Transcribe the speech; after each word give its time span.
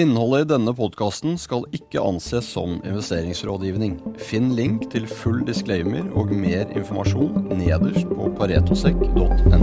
Innholdet 0.00 0.46
i 0.46 0.48
denne 0.54 0.72
podkasten 0.72 1.34
skal 1.36 1.66
ikke 1.76 2.00
anses 2.00 2.46
som 2.54 2.78
investeringsrådgivning. 2.78 3.98
Finn 4.16 4.54
link 4.56 4.86
til 4.94 5.04
full 5.04 5.42
disclaimer 5.44 6.06
og 6.16 6.32
mer 6.32 6.70
informasjon 6.72 7.50
nederst 7.58 8.08
på 8.08 8.30
paretosek.no. 8.38 9.60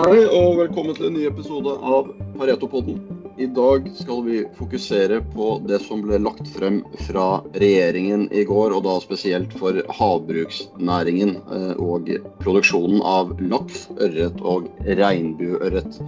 Hei 0.00 0.24
og 0.26 0.58
velkommen 0.64 0.98
til 0.98 1.12
en 1.12 1.18
ny 1.20 1.28
episode 1.30 1.78
av 1.86 2.10
Paretopodden. 2.34 3.13
I 3.36 3.46
dag 3.46 3.90
skal 3.94 4.22
vi 4.24 4.44
fokusere 4.54 5.20
på 5.34 5.46
det 5.66 5.80
som 5.82 6.04
ble 6.04 6.20
lagt 6.22 6.46
frem 6.54 6.76
fra 7.08 7.40
regjeringen 7.58 8.28
i 8.30 8.44
går, 8.46 8.76
og 8.76 8.84
da 8.86 8.94
spesielt 9.02 9.56
for 9.58 9.80
havbruksnæringen 9.98 11.34
eh, 11.42 11.72
og 11.82 12.12
produksjonen 12.44 13.02
av 13.02 13.34
laks, 13.42 13.88
ørret 13.98 14.38
og 14.38 14.70
regnbueørret. 14.86 15.98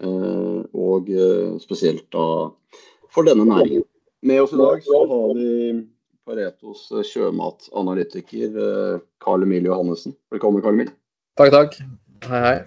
og 0.00 1.08
spesielt 1.62 2.06
da 2.12 2.26
for 3.14 3.26
denne 3.26 3.46
næringen. 3.48 3.84
Med 4.22 4.42
oss 4.42 4.52
i 4.52 4.56
dag 4.56 4.82
så 4.84 5.06
har 5.08 5.34
vi 5.34 5.50
Paretos 6.28 6.90
eh, 6.92 7.06
sjømatanalytiker 7.08 8.58
Karl 9.22 9.44
eh, 9.44 9.46
Emil 9.48 9.70
Johannessen. 9.70 10.12
Velkommen, 10.32 10.60
Karl 10.64 10.76
Emil. 10.76 10.92
Takk, 11.40 11.54
takk. 11.54 11.80
Hei, 12.28 12.42
hei. 12.44 12.58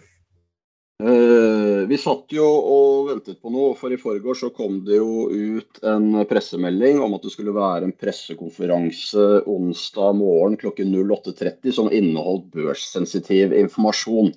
Eh, 1.03 1.83
vi 1.89 1.97
satt 1.99 2.31
jo 2.31 2.45
og 2.47 3.09
ventet 3.09 3.41
på 3.41 3.51
noe, 3.51 3.73
for 3.77 3.91
i 3.91 3.99
forgår 3.99 4.37
så 4.39 4.49
kom 4.55 4.79
det 4.87 4.97
jo 4.97 5.27
ut 5.29 5.81
en 5.89 6.23
pressemelding 6.29 7.01
om 7.03 7.13
at 7.17 7.25
det 7.25 7.33
skulle 7.33 7.55
være 7.55 7.89
en 7.89 7.95
pressekonferanse 7.97 9.25
onsdag 9.49 10.17
morgen 10.17 10.57
klokken 10.61 10.93
08.30 10.95 11.75
som 11.75 11.91
inneholdt 11.91 12.49
børssensitiv 12.55 13.53
informasjon. 13.57 14.31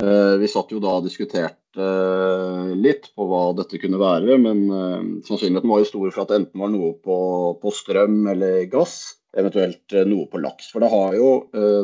Eh, 0.00 0.34
vi 0.40 0.52
satt 0.52 0.70
jo 0.70 0.80
da 0.80 0.98
og 1.00 1.08
diskuterte 1.08 1.59
litt 1.76 3.10
på 3.14 3.26
hva 3.30 3.42
dette 3.58 3.78
kunne 3.78 4.00
være, 4.00 4.36
men 4.42 4.64
eh, 4.74 5.06
sannsynligheten 5.26 5.70
var 5.70 5.82
jo 5.82 5.88
stor 5.90 6.10
for 6.10 6.22
at 6.24 6.32
det 6.32 6.38
enten 6.40 6.64
var 6.64 6.72
noe 6.72 6.92
på, 7.04 7.16
på 7.62 7.72
strøm 7.74 8.24
eller 8.32 8.64
gass, 8.72 8.96
eventuelt 9.38 9.94
noe 10.10 10.26
på 10.30 10.40
laks. 10.42 10.72
For 10.72 10.82
det 10.82 10.90
har 10.90 11.14
jo 11.14 11.30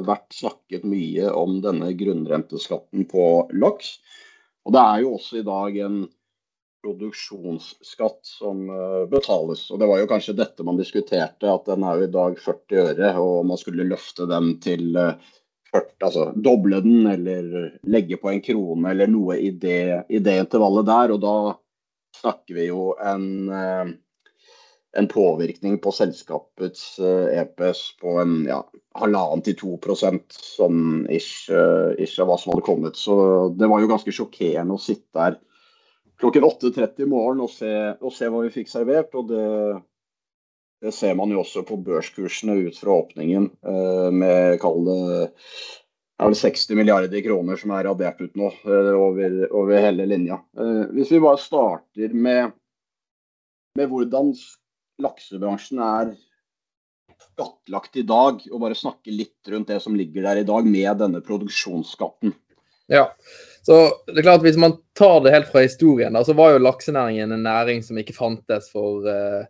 vært 0.02 0.34
snakket 0.34 0.86
mye 0.88 1.30
om 1.30 1.60
denne 1.62 1.92
grunnrenteskatten 1.94 3.06
på 3.06 3.26
laks. 3.54 4.00
Og 4.66 4.74
det 4.74 4.82
er 4.82 5.04
jo 5.04 5.12
også 5.14 5.38
i 5.38 5.46
dag 5.46 5.78
en 5.86 6.00
produksjonsskatt 6.82 8.26
som 8.26 8.66
betales. 9.10 9.62
Og 9.70 9.78
det 9.78 9.86
var 9.90 10.02
jo 10.02 10.10
kanskje 10.10 10.34
dette 10.38 10.66
man 10.66 10.78
diskuterte, 10.78 11.46
at 11.46 11.70
den 11.70 11.86
er 11.86 12.02
jo 12.02 12.08
i 12.08 12.12
dag 12.18 12.42
40 12.42 12.82
øre, 12.82 13.12
og 13.22 13.46
man 13.46 13.62
skulle 13.62 13.86
løfte 13.86 14.26
den 14.26 14.56
til 14.62 14.98
40, 15.76 15.92
altså 16.08 16.24
doble 16.42 16.80
den 16.84 17.06
eller 17.10 17.68
legge 17.86 18.18
på 18.20 18.32
en 18.32 18.42
krone 18.44 18.90
eller 18.92 19.10
noe 19.12 19.38
i 19.38 19.52
det, 19.52 20.08
i 20.08 20.20
det 20.24 20.40
intervallet 20.46 20.88
der. 20.88 21.14
Og 21.14 21.22
da 21.22 21.36
snakker 22.20 22.58
vi 22.58 22.68
jo 22.70 22.90
en, 23.02 23.26
eh, 23.52 23.92
en 24.96 25.08
påvirkning 25.12 25.78
på 25.84 25.92
selskapets 25.92 26.96
EPS 27.00 27.82
eh, 27.82 27.96
e 27.96 28.00
på 28.00 28.16
en 28.22 28.36
ja, 28.48 28.62
halvannen 28.96 29.44
til 29.44 29.58
to 29.60 29.76
prosent, 29.82 30.32
sånn 30.32 31.04
ish, 31.12 31.50
eh, 31.52 31.92
ish 32.02 32.20
av 32.22 32.30
hva 32.30 32.38
som 32.40 32.54
hadde 32.54 32.66
kommet. 32.68 32.96
Så 32.96 33.16
det 33.56 33.68
var 33.70 33.84
jo 33.84 33.92
ganske 33.92 34.14
sjokkerende 34.14 34.78
å 34.78 34.82
sitte 34.82 35.12
der 35.16 35.40
klokken 36.20 36.46
8.30 36.48 37.04
i 37.04 37.10
morgen 37.10 37.42
og 37.44 37.52
se, 37.52 37.72
og 38.00 38.14
se 38.16 38.30
hva 38.32 38.40
vi 38.46 38.54
fikk 38.54 38.72
servert. 38.72 39.12
og 39.14 39.28
det 39.28 39.44
det 40.82 40.92
ser 40.92 41.16
man 41.16 41.32
jo 41.32 41.40
også 41.40 41.64
på 41.66 41.78
børskursene 41.84 42.58
ut 42.66 42.78
fra 42.78 42.98
åpningen, 43.00 43.50
eh, 43.66 44.08
med 44.12 44.60
kall 44.62 44.84
det 44.86 46.24
er 46.24 46.30
vel 46.30 46.38
60 46.38 46.76
milliarder 46.78 47.20
kroner 47.24 47.58
som 47.60 47.72
er 47.76 47.84
radert 47.90 48.20
ut 48.24 48.38
nå 48.40 48.48
eh, 48.48 48.92
over, 48.96 49.34
over 49.52 49.82
hele 49.84 50.06
linja. 50.08 50.40
Eh, 50.56 50.84
hvis 50.96 51.12
vi 51.12 51.20
bare 51.20 51.40
starter 51.40 52.14
med, 52.16 52.54
med 53.76 53.90
hvordan 53.90 54.32
laksebransjen 55.04 55.82
er 55.84 56.14
skattlagt 57.20 58.00
i 58.00 58.06
dag, 58.08 58.40
og 58.48 58.62
bare 58.62 58.78
snakke 58.78 59.12
litt 59.12 59.52
rundt 59.52 59.68
det 59.68 59.82
som 59.84 59.96
ligger 59.96 60.24
der 60.24 60.40
i 60.40 60.48
dag 60.48 60.68
med 60.68 61.02
denne 61.02 61.20
produksjonsskatten. 61.24 62.32
Ja, 62.88 63.10
så 63.66 63.76
det 64.06 64.20
er 64.20 64.28
klart 64.28 64.44
Hvis 64.44 64.58
man 64.62 64.76
tar 64.94 65.18
det 65.24 65.32
helt 65.34 65.48
fra 65.50 65.64
historien, 65.64 66.14
da, 66.16 66.22
så 66.24 66.36
var 66.38 66.54
jo 66.54 66.62
laksenæringen 66.62 67.34
en 67.34 67.44
næring 67.44 67.82
som 67.84 67.98
ikke 68.00 68.16
fantes 68.16 68.70
for 68.72 69.04
eh, 69.10 69.44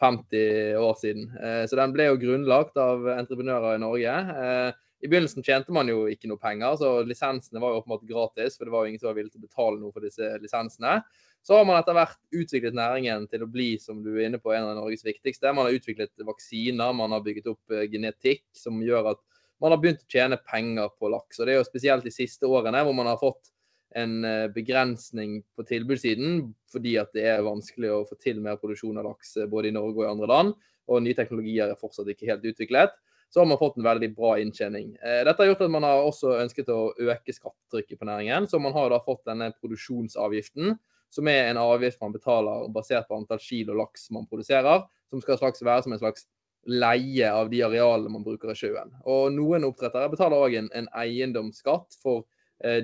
50 0.00 0.76
år 0.76 0.98
siden. 1.00 1.28
Eh, 1.40 1.62
så 1.68 1.78
den 1.78 1.94
ble 1.94 2.10
jo 2.10 2.18
grunnlagt 2.20 2.76
av 2.80 3.06
entreprenører 3.16 3.76
i 3.76 3.82
Norge. 3.82 4.16
Eh, 4.42 4.82
I 5.04 5.10
begynnelsen 5.12 5.44
tjente 5.44 5.72
man 5.76 5.88
jo 5.88 6.06
ikke 6.10 6.28
noe 6.30 6.40
penger, 6.40 6.76
så 6.80 6.90
lisensene 7.04 7.60
var 7.62 7.72
jo 7.72 7.82
åpenbart 7.82 8.06
gratis. 8.08 8.56
For 8.56 8.68
det 8.68 8.74
var 8.74 8.84
jo 8.84 8.92
ingen 8.92 9.02
som 9.02 9.10
var 9.10 9.18
villig 9.18 9.34
til 9.34 9.42
å 9.42 9.48
betale 9.48 9.80
noe 9.80 9.94
for 9.94 10.04
disse 10.04 10.30
lisensene. 10.42 10.98
Så 11.46 11.54
har 11.54 11.66
man 11.68 11.78
etter 11.78 11.94
hvert 11.94 12.18
utviklet 12.34 12.74
næringen 12.74 13.28
til 13.30 13.44
å 13.44 13.50
bli 13.50 13.68
som 13.78 14.00
du 14.02 14.16
er 14.16 14.26
inne 14.26 14.40
på, 14.42 14.50
en 14.50 14.66
av 14.66 14.78
Norges 14.80 15.04
viktigste. 15.06 15.52
Man 15.54 15.68
har 15.68 15.76
utviklet 15.78 16.26
vaksiner, 16.26 16.96
man 16.96 17.14
har 17.14 17.24
bygget 17.24 17.52
opp 17.52 17.76
eh, 17.76 17.86
genetikk 17.92 18.44
som 18.56 18.80
gjør 18.82 19.12
at 19.14 19.22
man 19.62 19.72
har 19.72 19.80
begynt 19.80 20.02
å 20.04 20.10
tjene 20.12 20.40
penger 20.50 20.90
på 21.00 21.08
laks. 21.12 21.38
Og 21.38 21.46
det 21.46 21.54
er 21.54 21.62
jo 21.62 21.68
spesielt 21.68 22.04
de 22.04 22.12
siste 22.12 22.48
årene 22.50 22.82
hvor 22.84 22.96
man 22.96 23.08
har 23.08 23.20
fått 23.20 23.52
en 23.96 24.24
eh, 24.24 24.46
begrensning 24.52 25.40
på 25.56 25.64
tilbudssiden 25.68 26.50
fordi 26.72 26.96
at 27.00 27.12
det 27.16 27.24
er 27.30 27.46
vanskelig 27.46 27.92
å 27.92 28.04
få 28.08 28.18
til 28.20 28.42
mer 28.44 28.58
produksjon 28.60 28.98
av 29.00 29.08
laks 29.08 29.36
eh, 29.40 29.48
både 29.50 29.70
i 29.70 29.76
Norge 29.76 30.02
og 30.02 30.04
i 30.04 30.10
andre 30.10 30.30
land. 30.30 30.54
Og 30.86 31.02
nye 31.02 31.16
teknologier 31.18 31.72
er 31.72 31.80
fortsatt 31.80 32.10
ikke 32.12 32.28
helt 32.30 32.44
utviklet. 32.46 32.94
Så 33.32 33.40
har 33.40 33.48
man 33.50 33.58
fått 33.58 33.78
en 33.80 33.86
veldig 33.86 34.12
bra 34.14 34.36
inntjening. 34.38 34.92
Eh, 35.00 35.22
dette 35.26 35.42
har 35.42 35.50
gjort 35.50 35.64
at 35.66 35.72
man 35.72 35.86
har 35.88 36.04
også 36.04 36.36
ønsket 36.42 36.70
å 36.72 36.92
øke 36.92 37.34
skattetrykket 37.34 38.02
på 38.02 38.08
næringen. 38.08 38.46
Så 38.50 38.60
man 38.62 38.76
har 38.76 38.92
da 38.92 39.00
fått 39.02 39.24
denne 39.26 39.50
produksjonsavgiften, 39.56 40.76
som 41.10 41.32
er 41.32 41.50
en 41.50 41.62
avgift 41.62 42.02
man 42.02 42.14
betaler 42.14 42.68
basert 42.74 43.08
på 43.08 43.16
antall 43.16 43.40
kilo 43.42 43.74
laks 43.80 44.10
man 44.14 44.28
produserer. 44.30 44.84
Som 45.10 45.22
skal 45.22 45.40
være 45.40 45.86
som 45.86 45.96
en 45.96 46.02
slags 46.02 46.28
leie 46.66 47.28
av 47.30 47.48
de 47.50 47.62
arealene 47.62 48.10
man 48.12 48.24
bruker 48.26 48.50
i 48.52 48.58
sjøen. 48.58 48.90
Og 49.06 49.30
noen 49.34 49.66
oppdrettere 49.68 50.10
betaler 50.12 50.42
òg 50.42 50.56
en, 50.58 50.70
en 50.74 50.88
eiendomsskatt 50.98 51.94
for 52.02 52.26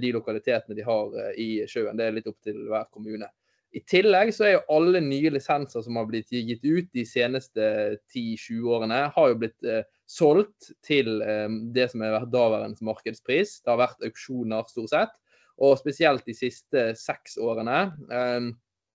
de 0.01 0.13
lokalitetene 0.13 0.77
de 0.77 0.85
har 0.87 1.15
eh, 1.19 1.39
i 1.41 1.49
sjøen. 1.69 1.97
Det 1.97 2.07
er 2.07 2.19
litt 2.19 2.29
opp 2.31 2.41
til 2.45 2.67
hver 2.69 2.89
kommune. 2.93 3.29
I 3.73 3.81
tillegg 3.89 4.35
så 4.37 4.45
er 4.45 4.55
jo 4.59 4.67
alle 4.75 5.01
nye 5.01 5.33
lisenser 5.33 5.85
som 5.85 5.97
har 5.97 6.09
blitt 6.11 6.29
gitt 6.33 6.61
ut 6.61 6.91
de 6.93 7.07
seneste 7.09 7.69
10-20 8.13 8.67
årene, 8.69 8.99
har 9.15 9.31
jo 9.31 9.39
blitt 9.41 9.65
eh, 9.65 9.87
solgt 10.05 10.75
til 10.85 11.23
det 11.73 11.87
som 11.89 12.05
har 12.05 12.19
vært 12.19 12.35
daværende 12.35 12.85
markedspris. 12.85 13.63
Det 13.63 13.73
har 13.73 13.81
vært 13.81 14.05
auksjoner 14.05 14.69
stort 14.69 14.93
sett. 14.93 15.15
Og 15.63 15.79
spesielt 15.81 16.27
de 16.29 16.35
siste 16.37 16.91
seks 16.99 17.39
årene 17.41 17.79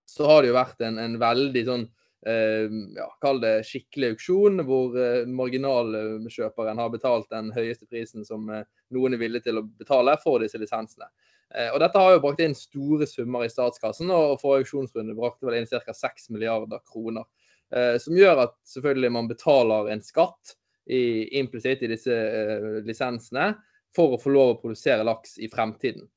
så 0.09 0.27
har 0.29 0.43
det 0.43 0.51
jo 0.51 0.57
vært 0.57 0.83
en, 0.85 0.99
en 1.01 1.15
veldig 1.21 1.63
sånn 1.65 1.85
ja, 2.27 3.05
Kall 3.23 3.39
det 3.41 3.53
skikkelig 3.65 4.11
auksjon, 4.15 4.61
hvor 4.67 4.97
marginalkjøperen 5.31 6.81
har 6.81 6.93
betalt 6.93 7.29
den 7.33 7.49
høyeste 7.55 7.87
prisen 7.89 8.25
som 8.27 8.49
noen 8.95 9.15
er 9.15 9.21
villig 9.21 9.43
til 9.45 9.59
å 9.59 9.65
betale 9.79 10.15
for 10.21 10.43
disse 10.43 10.59
lisensene. 10.61 11.09
Eh, 11.55 11.69
og 11.71 11.79
Dette 11.83 12.01
har 12.01 12.15
jo 12.15 12.23
brakt 12.23 12.43
inn 12.43 12.55
store 12.57 13.07
summer 13.09 13.45
i 13.45 13.51
statskassen, 13.51 14.11
og 14.11 14.37
for 14.41 14.59
auksjonsrunde 14.59 15.15
brakte 15.17 15.47
vel 15.47 15.59
inn 15.59 15.69
ca. 15.69 15.95
6 15.95 16.29
milliarder 16.35 16.83
kroner. 16.91 17.27
Eh, 17.71 17.95
som 18.03 18.15
gjør 18.17 18.45
at 18.47 18.57
selvfølgelig 18.67 19.13
man 19.15 19.31
betaler 19.31 19.91
en 19.91 20.03
skatt 20.03 20.55
implisitt 20.87 21.81
i 21.83 21.89
disse 21.91 22.13
eh, 22.15 22.67
lisensene 22.87 23.49
for 23.95 24.15
å 24.15 24.19
få 24.21 24.31
lov 24.31 24.53
å 24.53 24.59
produsere 24.61 25.03
laks 25.07 25.35
i 25.43 25.49
fremtiden. 25.51 26.07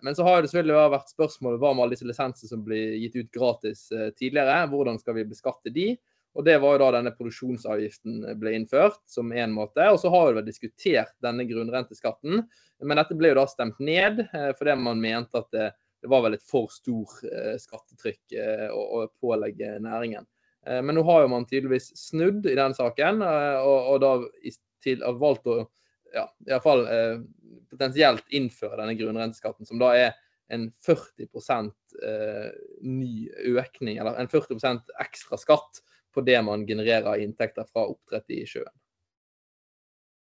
Men 0.00 0.14
så 0.16 0.24
har 0.24 0.38
det 0.40 0.48
selvfølgelig 0.48 0.92
vært 0.94 1.10
spørsmålet 1.12 1.60
hva 1.60 1.74
med 1.74 1.82
alle 1.84 1.92
disse 1.92 2.06
lisensene 2.08 2.48
som 2.48 2.62
blir 2.64 2.94
gitt 3.02 3.18
ut 3.18 3.34
gratis 3.34 3.82
tidligere. 4.16 4.62
Hvordan 4.70 4.96
skal 4.96 5.18
vi 5.18 5.26
beskatte 5.28 5.72
de? 5.74 5.90
Og 6.36 6.44
Det 6.44 6.58
var 6.62 6.76
jo 6.76 6.80
da 6.82 6.90
denne 6.98 7.14
produksjonsavgiften 7.16 8.20
ble 8.38 8.52
innført 8.54 9.00
som 9.10 9.32
én 9.32 9.54
måte. 9.54 9.82
Og 9.90 9.98
så 10.02 10.10
har 10.12 10.36
vi 10.36 10.44
diskutert 10.46 11.14
denne 11.24 11.46
grunnrenteskatten, 11.48 12.44
men 12.84 13.00
dette 13.00 13.16
ble 13.18 13.32
jo 13.32 13.40
da 13.40 13.46
stemt 13.50 13.80
ned 13.82 14.22
eh, 14.28 14.50
fordi 14.58 14.76
man 14.78 15.02
mente 15.02 15.40
at 15.40 15.48
det, 15.54 15.70
det 16.04 16.10
var 16.12 16.22
vel 16.26 16.36
et 16.36 16.46
for 16.46 16.70
stor 16.70 17.16
eh, 17.26 17.56
skattetrykk 17.58 18.36
eh, 18.38 18.68
å, 18.70 18.84
å 19.00 19.08
pålegge 19.22 19.78
næringen. 19.82 20.28
Men 20.68 20.98
nå 20.98 21.00
har 21.06 21.22
jo 21.22 21.28
man 21.32 21.46
tydeligvis 21.48 21.86
snudd 21.96 22.44
i 22.50 22.56
den 22.58 22.74
saken, 22.76 23.22
og, 23.22 23.76
og 23.94 24.00
da 24.02 24.10
til, 24.84 25.00
har 25.00 25.16
valgt 25.16 25.46
å 25.48 25.62
ja, 26.14 26.24
i 26.46 26.52
hvert 26.52 26.64
fall 26.64 26.84
eh, 26.88 27.20
potensielt 27.70 28.24
innføre 28.34 28.78
denne 28.80 28.96
grunnrenteskatten, 28.98 29.68
som 29.68 29.80
da 29.80 29.92
er 29.96 30.16
en 30.54 30.68
40 30.84 31.28
eh, 32.08 32.48
ny 32.84 33.28
økning, 33.52 33.98
eller 33.98 34.16
en 34.20 34.30
40% 34.30 34.94
ekstra 35.04 35.40
skatt 35.40 35.82
på 36.14 36.24
det 36.26 36.40
man 36.42 36.66
genererer 36.66 37.22
inntekter 37.22 37.66
fra 37.72 37.86
oppdrett 37.88 38.30
i 38.34 38.44
sjøen. 38.48 38.74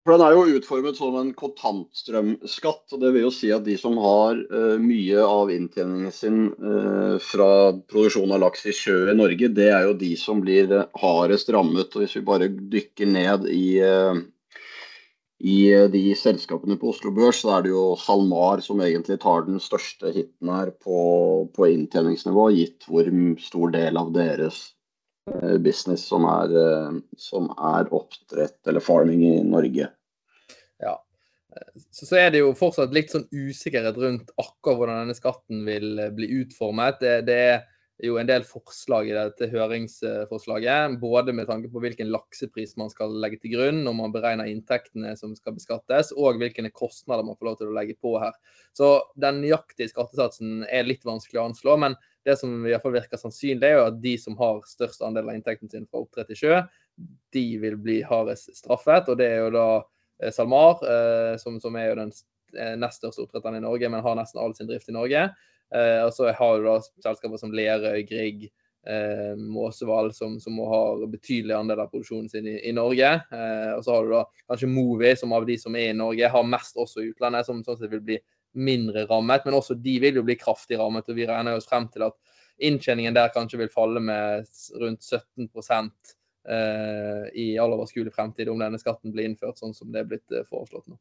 For 0.07 0.15
Den 0.15 0.23
er 0.23 0.37
jo 0.37 0.59
utformet 0.61 0.95
som 1.01 1.17
en 1.19 1.33
kontantstrømskatt. 1.35 2.93
og 2.95 3.01
Det 3.03 3.09
vil 3.11 3.25
jo 3.25 3.33
si 3.35 3.49
at 3.51 3.65
de 3.67 3.75
som 3.81 3.97
har 3.99 4.39
uh, 4.53 4.77
mye 4.79 5.25
av 5.27 5.51
inntjeningen 5.51 6.15
sin 6.15 6.45
uh, 6.63 7.19
fra 7.19 7.49
produksjon 7.91 8.31
av 8.37 8.45
laks 8.45 8.69
i 8.71 8.75
sjø 8.77 9.11
i 9.11 9.17
Norge, 9.19 9.51
det 9.51 9.67
er 9.67 9.89
jo 9.89 9.97
de 9.99 10.13
som 10.21 10.45
blir 10.45 10.71
hardest 11.03 11.51
rammet. 11.51 11.91
og 11.91 12.05
Hvis 12.05 12.15
vi 12.21 12.23
bare 12.29 12.47
dykker 12.77 13.11
ned 13.17 13.51
i, 13.51 13.83
uh, 13.83 14.23
i 15.43 15.59
de 15.91 16.05
selskapene 16.15 16.79
på 16.79 16.95
Oslo 16.95 17.11
Børs, 17.11 17.43
så 17.43 17.57
er 17.57 17.67
det 17.67 17.75
jo 17.75 17.89
SalMar 17.99 18.63
som 18.63 18.87
egentlig 18.87 19.19
tar 19.27 19.43
den 19.51 19.59
største 19.59 20.15
hiten 20.15 20.55
her 20.55 20.71
på, 20.71 21.51
på 21.51 21.73
inntjeningsnivå, 21.75 22.47
gitt 22.55 22.87
hvor 22.87 23.11
stor 23.43 23.75
del 23.75 23.99
av 23.99 24.15
deres 24.15 24.69
Eh, 24.69 24.76
business 25.59 26.07
som 26.07 26.25
er, 26.25 26.57
eh, 26.57 26.99
som 27.17 27.51
er 27.59 27.93
oppdrett 27.95 28.67
eller 28.67 28.81
farming 28.81 29.25
i 29.27 29.37
Norge. 29.45 29.89
Ja. 30.83 30.97
Så, 31.91 32.07
så, 32.07 32.17
er 32.21 32.31
det 32.31 32.43
jo 32.45 32.53
fortsatt 32.57 32.93
litt 32.95 33.15
sånn 33.15 33.27
usikkerhet 33.33 33.97
rundt 33.99 34.35
akkurat 34.37 34.77
hvordan 34.77 35.01
denne 35.05 35.17
skatten 35.17 35.65
vil 35.67 35.97
eh, 35.99 36.13
bli 36.15 36.31
utformet. 36.43 37.01
Det, 37.01 37.17
det 37.27 37.41
er 37.49 37.65
jo 38.05 38.19
en 38.21 38.29
del 38.29 38.45
forslag 38.47 39.09
i 39.09 39.17
dette 39.17 39.49
høringsforslaget. 39.51 40.99
Både 41.03 41.35
med 41.35 41.49
tanke 41.51 41.73
på 41.73 41.83
hvilken 41.83 42.13
laksepris 42.13 42.77
man 42.79 42.93
skal 42.93 43.15
legge 43.23 43.41
til 43.43 43.57
grunn 43.57 43.83
når 43.87 43.97
man 43.99 44.15
beregner 44.15 44.51
inntektene 44.53 45.17
som 45.19 45.33
skal 45.39 45.57
beskattes, 45.57 46.13
og 46.15 46.39
hvilke 46.39 46.71
kostnader 46.77 47.27
man 47.27 47.39
får 47.41 47.51
lov 47.51 47.63
til 47.63 47.73
å 47.73 47.79
legge 47.79 47.97
på 47.99 48.19
her. 48.23 48.37
Så 48.77 49.01
den 49.19 49.41
nøyaktige 49.43 49.91
skattesatsen 49.91 50.67
er 50.69 50.87
litt 50.87 51.09
vanskelig 51.09 51.41
å 51.43 51.49
anslå. 51.51 51.81
men 51.83 51.99
det 52.27 52.37
som 52.41 52.67
i 52.67 52.73
hvert 52.73 52.83
fall 52.83 52.97
virker 52.97 53.21
sannsynlig, 53.21 53.69
er 53.69 53.79
jo 53.79 53.87
at 53.87 53.99
de 54.03 54.17
som 54.19 54.37
har 54.41 54.59
størst 54.67 55.05
andel 55.07 55.31
av 55.31 55.39
inntekten 55.39 55.71
sin 55.71 55.87
fra 55.87 56.03
oppdrett 56.03 56.33
i 56.35 56.39
sjø, 56.39 56.61
de 57.37 57.45
vil 57.63 57.77
bli 57.79 58.01
hardest 58.07 58.51
straffet. 58.57 59.11
Og 59.13 59.21
det 59.21 59.29
er 59.31 59.45
jo 59.45 59.53
da 59.55 59.67
eh, 59.79 60.33
SalMar, 60.35 60.83
eh, 60.83 61.35
som, 61.41 61.61
som, 61.63 61.77
er 61.79 61.91
jo 61.91 61.99
den 62.01 62.15
eh, 62.57 62.75
nest 62.81 63.03
største 63.03 63.27
oppdretteren 63.27 63.61
i 63.61 63.65
Norge, 63.65 63.91
men 63.93 64.03
har 64.03 64.19
nesten 64.19 64.43
all 64.43 64.57
sin 64.59 64.71
drift 64.71 64.91
i 64.91 64.97
Norge. 64.97 65.29
Og 65.67 66.13
så 66.15 66.29
har 66.31 66.61
du 66.61 66.69
da 66.69 66.77
selskaper 67.03 67.41
som 67.41 67.51
Lerøy, 67.51 68.05
Grieg, 68.07 68.45
Måsevall, 69.35 70.13
som, 70.15 70.37
som 70.39 70.61
har 70.71 71.01
betydelig 71.11 71.57
andel 71.57 71.81
av 71.83 71.89
produksjonen 71.91 72.29
sin 72.31 72.47
i, 72.47 72.53
i 72.71 72.75
Norge. 72.77 73.09
Og 73.75 73.83
så 73.83 73.97
har 73.97 74.07
du 74.07 74.13
da 74.13 74.21
kanskje 74.47 74.69
Movi, 74.71 75.11
som 75.19 75.35
av 75.35 75.49
de 75.49 75.57
som 75.59 75.75
er 75.75 75.89
i 75.91 75.97
Norge, 75.99 76.31
har 76.31 76.47
mest 76.47 76.79
også 76.79 77.03
i 77.03 77.09
utlandet, 77.11 77.49
som 77.49 77.65
sånn 77.67 77.81
sett 77.81 77.91
vil 77.91 78.05
bli 78.07 78.21
mindre 78.57 79.07
rammet, 79.11 79.45
men 79.47 79.57
også 79.59 79.77
de 79.79 79.99
vil 80.03 80.21
jo 80.21 80.25
bli 80.27 80.39
kraftig 80.41 80.81
rammet. 80.81 81.09
og 81.09 81.19
Vi 81.19 81.29
regner 81.29 81.57
oss 81.57 81.69
frem 81.69 81.89
til 81.93 82.07
at 82.09 82.17
inntjeningen 82.59 83.17
der 83.17 83.33
kanskje 83.35 83.61
vil 83.61 83.73
falle 83.73 84.01
med 84.01 84.47
rundt 84.81 85.05
17 85.05 85.51
eh, 86.49 87.27
i 87.35 87.51
all 87.61 87.77
overskuelig 87.77 88.15
fremtid 88.15 88.49
om 88.49 88.63
denne 88.63 88.81
skatten 88.81 89.13
blir 89.13 89.29
innført 89.29 89.61
sånn 89.61 89.77
som 89.77 89.93
det 89.93 90.03
er 90.03 90.11
blitt 90.15 90.33
eh, 90.33 90.47
foreslått 90.49 90.89
nå. 90.89 90.99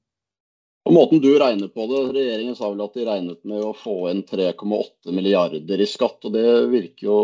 Og 0.85 0.93
måten 0.93 1.17
du 1.17 1.31
regner 1.41 1.71
på 1.73 1.87
det, 1.89 1.99
Regjeringen 2.13 2.53
sa 2.53 2.67
vel 2.69 2.83
at 2.83 2.93
de 2.93 3.05
regnet 3.07 3.39
med 3.49 3.63
å 3.65 3.71
få 3.73 4.03
inn 4.11 4.21
3,8 4.29 5.15
milliarder 5.17 5.81
i 5.81 5.87
skatt. 5.89 6.19
og 6.27 6.35
Det 6.35 6.49
virker 6.69 7.07
jo 7.07 7.15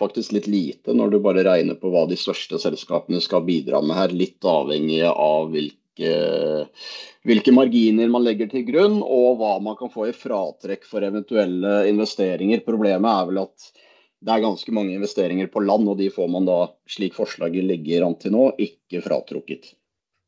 faktisk 0.00 0.34
litt 0.34 0.48
lite 0.50 0.94
når 0.96 1.12
du 1.12 1.20
bare 1.22 1.44
regner 1.46 1.78
på 1.78 1.92
hva 1.92 2.02
de 2.10 2.18
største 2.18 2.58
selskapene 2.58 3.22
skal 3.22 3.46
bidra 3.46 3.78
med 3.78 3.94
her. 3.94 4.10
Litt 4.10 4.42
avhengig 4.42 5.04
av 5.06 5.52
hvilke 5.54 5.85
hvilke, 5.96 6.68
hvilke, 7.24 7.52
marginer 7.52 8.08
man 8.08 8.24
legger 8.24 8.48
til 8.50 8.64
grunn, 8.66 9.00
og 9.02 9.38
hva 9.40 9.56
man 9.62 9.76
kan 9.76 9.90
få 9.90 10.08
i 10.08 10.14
fratrekk 10.14 10.84
for 10.84 11.02
eventuelle 11.02 11.88
investeringer. 11.88 12.64
Problemet 12.64 13.10
er 13.10 13.26
vel 13.30 13.42
at 13.44 13.72
det 14.20 14.32
er 14.32 14.44
ganske 14.44 14.72
mange 14.72 14.94
investeringer 14.94 15.46
på 15.52 15.60
land, 15.60 15.88
og 15.88 15.98
de 15.98 16.10
får 16.10 16.28
man 16.28 16.46
da, 16.46 16.66
slik 16.88 17.14
forslaget 17.14 17.64
ligger 17.64 18.06
an 18.06 18.16
til 18.18 18.32
nå, 18.32 18.52
ikke 18.58 19.02
fratrukket. 19.04 19.74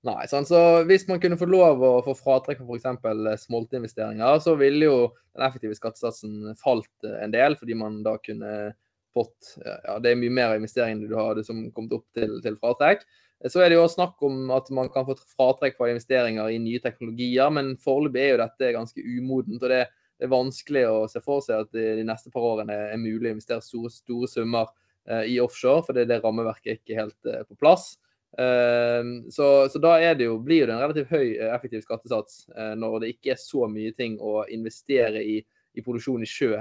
Nei, 0.06 0.28
sånn, 0.30 0.46
så 0.46 0.84
Hvis 0.86 1.08
man 1.08 1.18
kunne 1.20 1.38
få 1.38 1.48
lov 1.50 1.82
å 1.82 1.94
få 2.06 2.14
fratrekk 2.14 2.60
for 2.62 2.78
f.eks. 2.78 3.46
smoltinvesteringer, 3.46 4.38
så 4.40 4.54
ville 4.56 4.86
jo 4.86 4.98
den 5.34 5.46
effektive 5.48 5.74
skattesatsen 5.74 6.54
falt 6.60 7.08
en 7.08 7.34
del, 7.34 7.56
fordi 7.58 7.74
man 7.74 8.02
da 8.04 8.16
kunne 8.22 8.74
fått 9.16 9.56
ja, 9.64 9.98
Det 9.98 10.12
er 10.12 10.20
mye 10.20 10.30
mer 10.30 10.52
av 10.52 10.60
investeringene 10.60 11.08
du 11.08 11.16
hadde 11.18 11.42
som 11.42 11.64
kommet 11.74 11.96
opp 11.96 12.06
til, 12.14 12.38
til 12.44 12.58
fratrekk. 12.60 13.02
Så 13.46 13.62
er 13.62 13.70
det 13.70 13.76
jo 13.78 13.86
snakk 13.86 14.18
om 14.26 14.48
at 14.50 14.66
man 14.74 14.88
kan 14.90 15.06
få 15.06 15.14
fratrekk 15.36 15.76
for 15.78 15.90
investeringer 15.90 16.50
i 16.50 16.58
nye 16.58 16.80
teknologier, 16.82 17.52
men 17.54 17.76
foreløpig 17.78 18.24
er 18.24 18.32
jo 18.32 18.40
dette 18.40 18.72
ganske 18.74 19.04
umodent. 19.04 19.62
og 19.62 19.70
det, 19.70 19.84
er 20.18 20.32
vanskelig 20.32 20.84
å 20.88 21.06
se 21.10 21.22
for 21.22 21.44
seg 21.44 21.64
at 21.64 21.74
de 21.76 22.04
neste 22.06 22.32
par 22.34 22.42
årene 22.42 22.74
er 22.90 23.00
mulig 23.00 23.30
å 23.30 23.36
investere 23.36 23.64
store, 23.64 23.90
store 23.92 24.30
summer 24.30 24.66
eh, 25.08 25.28
i 25.34 25.38
offshore, 25.42 25.84
for 25.86 25.94
det, 25.94 26.08
det 26.10 26.20
rammeverket 26.24 26.80
ikke 26.80 26.98
helt 26.98 27.30
eh, 27.30 27.44
på 27.46 27.58
plass. 27.60 27.92
Eh, 28.38 29.12
så, 29.34 29.46
så, 29.70 29.82
da 29.82 29.96
det 30.18 30.26
jo, 30.26 30.40
blir 30.42 30.66
det 30.66 30.74
en 30.74 30.82
relativt 30.82 31.14
høy 31.14 31.38
effektiv 31.52 31.84
skattesats 31.86 32.48
når 32.78 33.04
det 33.04 33.12
ikke 33.14 33.36
er 33.36 33.40
så 33.42 33.70
mye 33.70 33.94
ting 33.94 34.18
å 34.18 34.42
investere 34.50 35.22
i, 35.22 35.38
i 35.78 35.86
produksjon 35.86 36.26
i 36.26 36.30
sjø 36.30 36.52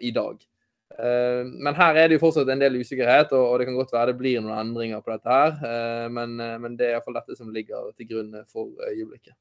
i 0.00 0.14
dag. 0.16 0.40
Eh, 0.98 1.44
men 1.44 1.76
her 1.78 1.96
er 1.96 2.08
det 2.08 2.18
jo 2.18 2.24
fortsatt 2.26 2.50
en 2.52 2.62
del 2.62 2.80
usikkerhet, 2.82 3.32
og 3.36 3.58
det 3.58 3.68
kan 3.68 3.78
godt 3.78 3.94
være 3.94 4.12
det 4.12 4.18
blir 4.20 4.42
noen 4.42 4.58
endringer 4.60 5.00
på 5.04 5.14
dette 5.14 5.32
her. 5.32 5.54
Eh, 5.68 6.08
men, 6.12 6.36
eh, 6.40 6.58
men 6.60 6.76
det 6.76 6.88
er 6.88 6.98
iallfall 6.98 7.20
dette 7.20 7.38
som 7.38 7.52
ligger 7.54 7.92
til 7.96 8.10
grunn 8.10 8.36
for 8.52 8.68
øyeblikket. 8.90 9.36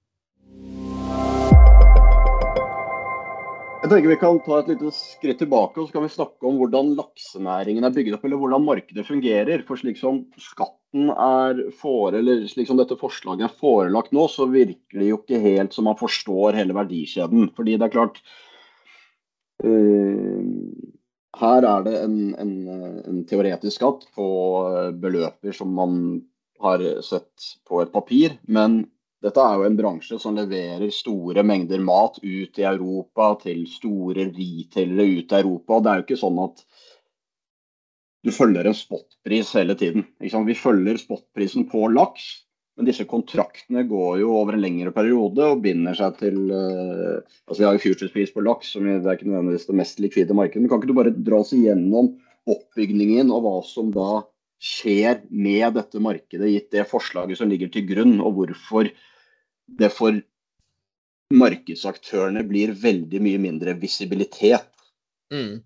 Jeg 3.82 3.90
tenker 3.90 4.12
Vi 4.12 4.16
kan 4.22 4.38
ta 4.46 4.60
et 4.60 4.68
lite 4.70 4.92
skritt 4.94 5.40
tilbake 5.42 5.82
og 5.82 5.88
så 5.88 5.96
kan 5.96 6.04
vi 6.06 6.14
snakke 6.14 6.46
om 6.46 6.60
hvordan 6.60 6.92
laksenæringen 7.00 7.84
er 7.84 7.96
bygd 7.96 8.14
opp, 8.14 8.28
eller 8.28 8.38
hvordan 8.38 8.62
markedet 8.68 9.08
fungerer. 9.08 9.64
For 9.66 9.76
slik 9.76 9.98
som 9.98 10.22
skatten 10.38 11.10
er 11.10 11.64
fore, 11.80 12.20
eller 12.20 12.46
slik 12.46 12.70
som 12.70 12.78
dette 12.78 13.00
forslaget 13.00 13.48
er 13.48 13.58
forelagt 13.58 14.14
nå, 14.14 14.28
så 14.30 14.46
virker 14.54 15.02
det 15.02 15.10
jo 15.10 15.18
ikke 15.18 15.42
helt 15.42 15.74
som 15.74 15.90
man 15.90 15.98
forstår 15.98 16.60
hele 16.60 16.78
verdikjeden. 16.78 17.50
Fordi 17.58 17.80
det 17.82 17.90
er 17.90 17.96
klart 17.98 18.22
her 21.42 21.66
er 21.68 21.86
det 21.88 21.98
en, 22.04 22.18
en, 22.40 22.56
en, 23.02 23.22
teoretisk 23.30 23.80
skatt 23.80 24.08
på 24.16 24.28
eh, 24.70 24.90
beløper 25.04 25.56
som 25.56 25.74
man 25.76 25.96
har 26.62 26.84
sett 27.02 27.48
på 27.68 27.82
et 27.82 27.94
papir. 27.94 28.38
Men 28.46 28.84
dette 29.22 29.42
er 29.42 29.58
jo 29.58 29.66
en 29.68 29.78
bransje 29.78 30.18
som 30.22 30.38
leverer 30.38 30.94
store 30.94 31.44
mengder 31.46 31.82
mat 31.86 32.18
ut 32.22 32.62
i 32.62 32.66
Europa 32.66 33.34
til 33.44 33.66
store 33.70 34.30
retailere 34.34 35.22
ut 35.22 35.34
i 35.34 35.42
Europa. 35.42 35.80
Det 35.80 35.92
er 35.92 36.00
jo 36.00 36.08
ikke 36.08 36.22
sånn 36.22 36.42
at 36.42 36.64
du 38.22 38.32
følger 38.34 38.70
en 38.70 38.78
spotpris 38.78 39.54
hele 39.58 39.76
tiden. 39.78 40.06
Vi 40.22 40.58
følger 40.58 40.98
spotprisen 41.02 41.68
på 41.70 41.88
laks. 41.94 42.28
Men 42.82 42.88
disse 42.90 43.06
kontraktene 43.06 43.84
går 43.86 44.24
jo 44.24 44.32
over 44.34 44.56
en 44.58 44.64
lengre 44.64 44.90
periode 44.96 45.46
og 45.54 45.60
binder 45.62 45.94
seg 45.94 46.16
til 46.18 46.38
uh, 46.50 47.20
altså 47.46 47.60
Vi 47.60 47.66
har 47.68 47.76
jo 47.78 47.82
futurespris 47.84 48.32
på 48.34 48.42
laks, 48.42 48.72
som 48.74 48.88
det 48.90 48.96
er 49.06 49.20
ikke 49.20 49.28
nødvendigvis 49.30 49.68
det 49.68 49.76
mest 49.78 50.02
likvide 50.02 50.34
markedet. 50.34 50.64
Men 50.64 50.72
kan 50.72 50.82
ikke 50.82 50.90
du 50.90 50.98
bare 50.98 51.14
dra 51.14 51.44
oss 51.44 51.52
igjennom 51.54 52.16
oppbygningen 52.50 53.30
og 53.30 53.46
hva 53.46 53.54
som 53.70 53.92
da 53.94 54.24
skjer 54.66 55.22
med 55.30 55.78
dette 55.78 56.02
markedet, 56.02 56.50
gitt 56.50 56.74
det 56.74 56.88
forslaget 56.90 57.38
som 57.38 57.54
ligger 57.54 57.70
til 57.70 57.86
grunn, 57.86 58.18
og 58.18 58.40
hvorfor 58.40 58.90
det 59.78 59.92
for 59.94 60.18
markedsaktørene 61.38 62.42
blir 62.50 62.74
veldig 62.82 63.22
mye 63.22 63.46
mindre 63.46 63.78
visibilitet. 63.78 64.74
Mm. 65.30 65.62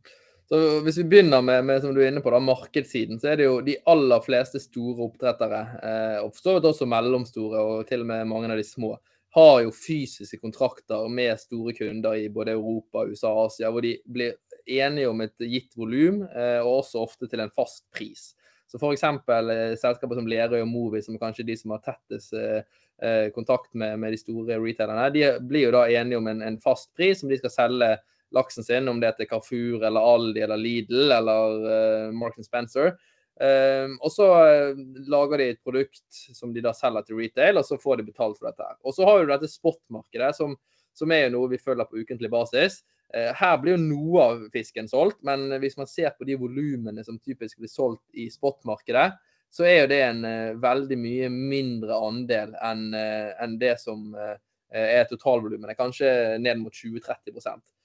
Så 0.46 0.58
Hvis 0.86 1.00
vi 1.02 1.08
begynner 1.10 1.42
med, 1.42 1.64
med, 1.66 1.82
som 1.82 1.96
du 1.96 2.04
er 2.04 2.12
inne 2.12 2.22
på 2.22 2.30
da, 2.30 2.38
markedssiden, 2.44 3.18
så 3.22 3.32
er 3.32 3.40
det 3.40 3.48
jo 3.48 3.58
de 3.66 3.80
aller 3.90 4.22
fleste 4.22 4.62
store 4.62 5.08
oppdrettere, 5.08 5.62
eh, 5.82 6.18
og 6.22 6.36
for 6.36 6.46
så 6.46 6.56
også 6.60 6.86
mellomstore 6.90 7.64
og 7.66 7.88
til 7.90 8.06
og 8.06 8.12
med 8.12 8.30
mange 8.30 8.52
av 8.54 8.62
de 8.62 8.68
små, 8.68 8.94
har 9.36 9.56
jo 9.66 9.74
fysiske 9.74 10.38
kontrakter 10.40 11.10
med 11.12 11.42
store 11.42 11.74
kunder 11.76 12.22
i 12.22 12.30
både 12.32 12.54
Europa, 12.54 13.04
USA 13.10 13.34
og 13.34 13.50
Asia, 13.50 13.74
hvor 13.74 13.84
de 13.84 13.98
blir 14.06 14.38
enige 14.70 15.10
om 15.10 15.26
et 15.26 15.34
gitt 15.50 15.74
volum, 15.76 16.22
eh, 16.30 16.62
og 16.62 16.84
også 16.84 17.02
ofte 17.02 17.28
til 17.32 17.42
en 17.42 17.54
fast 17.58 17.84
pris. 17.96 18.36
Så 18.70 18.80
f.eks. 18.80 19.04
Eh, 19.04 19.76
selskaper 19.82 20.18
som 20.18 20.30
Lerøy 20.30 20.62
og 20.62 20.70
Movi, 20.70 21.02
som 21.04 21.18
er 21.18 21.26
kanskje 21.26 21.46
de 21.50 21.58
som 21.58 21.74
har 21.76 21.84
tettest 21.86 22.38
eh, 22.38 22.62
eh, 23.02 23.28
kontakt 23.36 23.74
med, 23.74 23.98
med, 24.02 24.14
de 24.14 24.22
store 24.22 24.62
retailerne, 24.62 25.10
de 25.14 25.26
blir 25.42 25.68
jo 25.68 25.76
da 25.76 25.86
enige 25.90 26.22
om 26.22 26.30
en, 26.32 26.46
en 26.46 26.62
fast 26.62 26.94
pris 26.98 27.22
som 27.22 27.34
de 27.34 27.42
skal 27.42 27.54
selge 27.54 27.96
laksen 28.36 28.66
sin, 28.68 28.88
om 28.92 29.00
det 29.00 29.10
heter 29.10 29.26
til 29.26 29.32
Carrefour 29.32 29.86
eller 29.88 30.14
Aldi 30.14 30.44
eller 30.46 30.60
Lidl 30.60 31.12
eller 31.16 31.68
uh, 31.68 32.16
Mark 32.16 32.38
Spencer. 32.44 32.94
Um, 33.36 33.98
og 34.00 34.12
så 34.16 34.26
uh, 34.32 34.78
lager 35.12 35.42
de 35.42 35.50
et 35.52 35.64
produkt 35.64 36.20
som 36.38 36.54
de 36.56 36.64
da 36.64 36.72
selger 36.76 37.04
til 37.04 37.20
retail, 37.20 37.60
og 37.60 37.68
så 37.68 37.78
får 37.82 38.00
de 38.00 38.08
betalt 38.08 38.40
for 38.40 38.48
dette. 38.48 38.64
her. 38.64 38.78
Og 38.84 38.96
så 38.96 39.08
har 39.08 39.22
du 39.22 39.32
dette 39.32 39.52
spotmarkedet, 39.52 40.32
som, 40.38 40.56
som 40.96 41.12
er 41.12 41.26
jo 41.26 41.34
noe 41.36 41.52
vi 41.52 41.60
følger 41.60 41.90
på 41.90 42.00
ukentlig 42.00 42.32
basis. 42.32 42.80
Uh, 43.12 43.34
her 43.36 43.60
blir 43.60 43.76
jo 43.76 43.84
noe 43.84 44.24
av 44.24 44.48
fisken 44.56 44.88
solgt, 44.92 45.20
men 45.28 45.50
hvis 45.64 45.76
man 45.80 45.92
ser 45.92 46.16
på 46.16 46.28
de 46.28 46.40
volumene 46.40 47.04
som 47.04 47.20
typisk 47.20 47.60
blir 47.60 47.72
solgt 47.72 48.06
i 48.16 48.30
spotmarkedet, 48.32 49.10
så 49.56 49.68
er 49.68 49.82
jo 49.82 49.92
det 49.92 50.02
en 50.04 50.24
uh, 50.24 50.56
veldig 50.64 51.00
mye 51.00 51.32
mindre 51.32 52.00
andel 52.08 52.56
enn 52.64 52.90
en 52.96 53.60
det 53.60 53.78
som 53.84 54.16
er 54.76 55.06
totalvolumene. 55.08 55.76
Kanskje 55.78 56.10
ned 56.42 56.60
mot 56.60 56.74
20-30 56.76 57.32
Eh, 57.36 57.85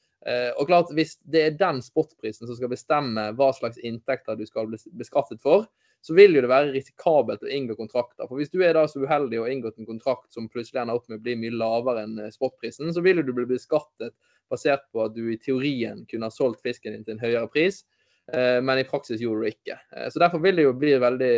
og 0.60 0.66
klart, 0.68 0.90
Hvis 0.92 1.14
det 1.32 1.40
er 1.40 1.54
den 1.56 1.78
spotprisen 1.80 2.44
som 2.44 2.56
skal 2.56 2.68
bestemme 2.68 3.30
hva 3.38 3.46
slags 3.56 3.78
inntekter 3.80 4.36
du 4.36 4.44
skal 4.44 4.66
bli 4.68 4.76
beskattet 5.00 5.40
for, 5.40 5.64
så 6.00 6.14
vil 6.16 6.34
jo 6.34 6.42
det 6.44 6.50
være 6.50 6.72
risikabelt 6.72 7.44
å 7.44 7.50
inngå 7.52 7.76
kontrakter. 7.76 8.26
For 8.26 8.40
Hvis 8.40 8.52
du 8.52 8.62
er 8.64 8.74
da 8.76 8.86
så 8.88 9.02
uheldig 9.04 9.40
å 9.42 9.48
inngått 9.50 9.80
en 9.80 9.88
kontrakt 9.88 10.32
som 10.32 10.48
plutselig 10.48 10.82
ender 10.82 10.96
opp 10.96 11.08
med 11.10 11.20
å 11.20 11.24
bli 11.24 11.36
mye 11.40 11.56
lavere 11.56 12.06
enn 12.06 12.18
eh, 12.24 12.32
spotprisen, 12.32 12.92
så 12.94 13.04
vil 13.04 13.20
du 13.24 13.32
bli 13.36 13.48
beskattet 13.50 14.14
basert 14.50 14.86
på 14.94 15.04
at 15.04 15.14
du 15.14 15.26
i 15.30 15.38
teorien 15.38 16.06
kunne 16.10 16.30
ha 16.30 16.34
solgt 16.34 16.64
fisken 16.64 16.96
din 16.96 17.04
til 17.04 17.18
en 17.18 17.22
høyere 17.22 17.50
pris. 17.52 17.84
Eh, 18.32 18.62
men 18.62 18.78
i 18.78 18.84
praksis 18.86 19.20
gjorde 19.22 19.42
du 19.42 19.50
ikke. 19.50 19.76
Eh, 19.96 20.06
så 20.12 20.22
Derfor 20.22 20.42
vil 20.44 20.60
det 20.60 20.66
jo 20.66 20.76
bli 20.78 20.92
veldig, 21.02 21.34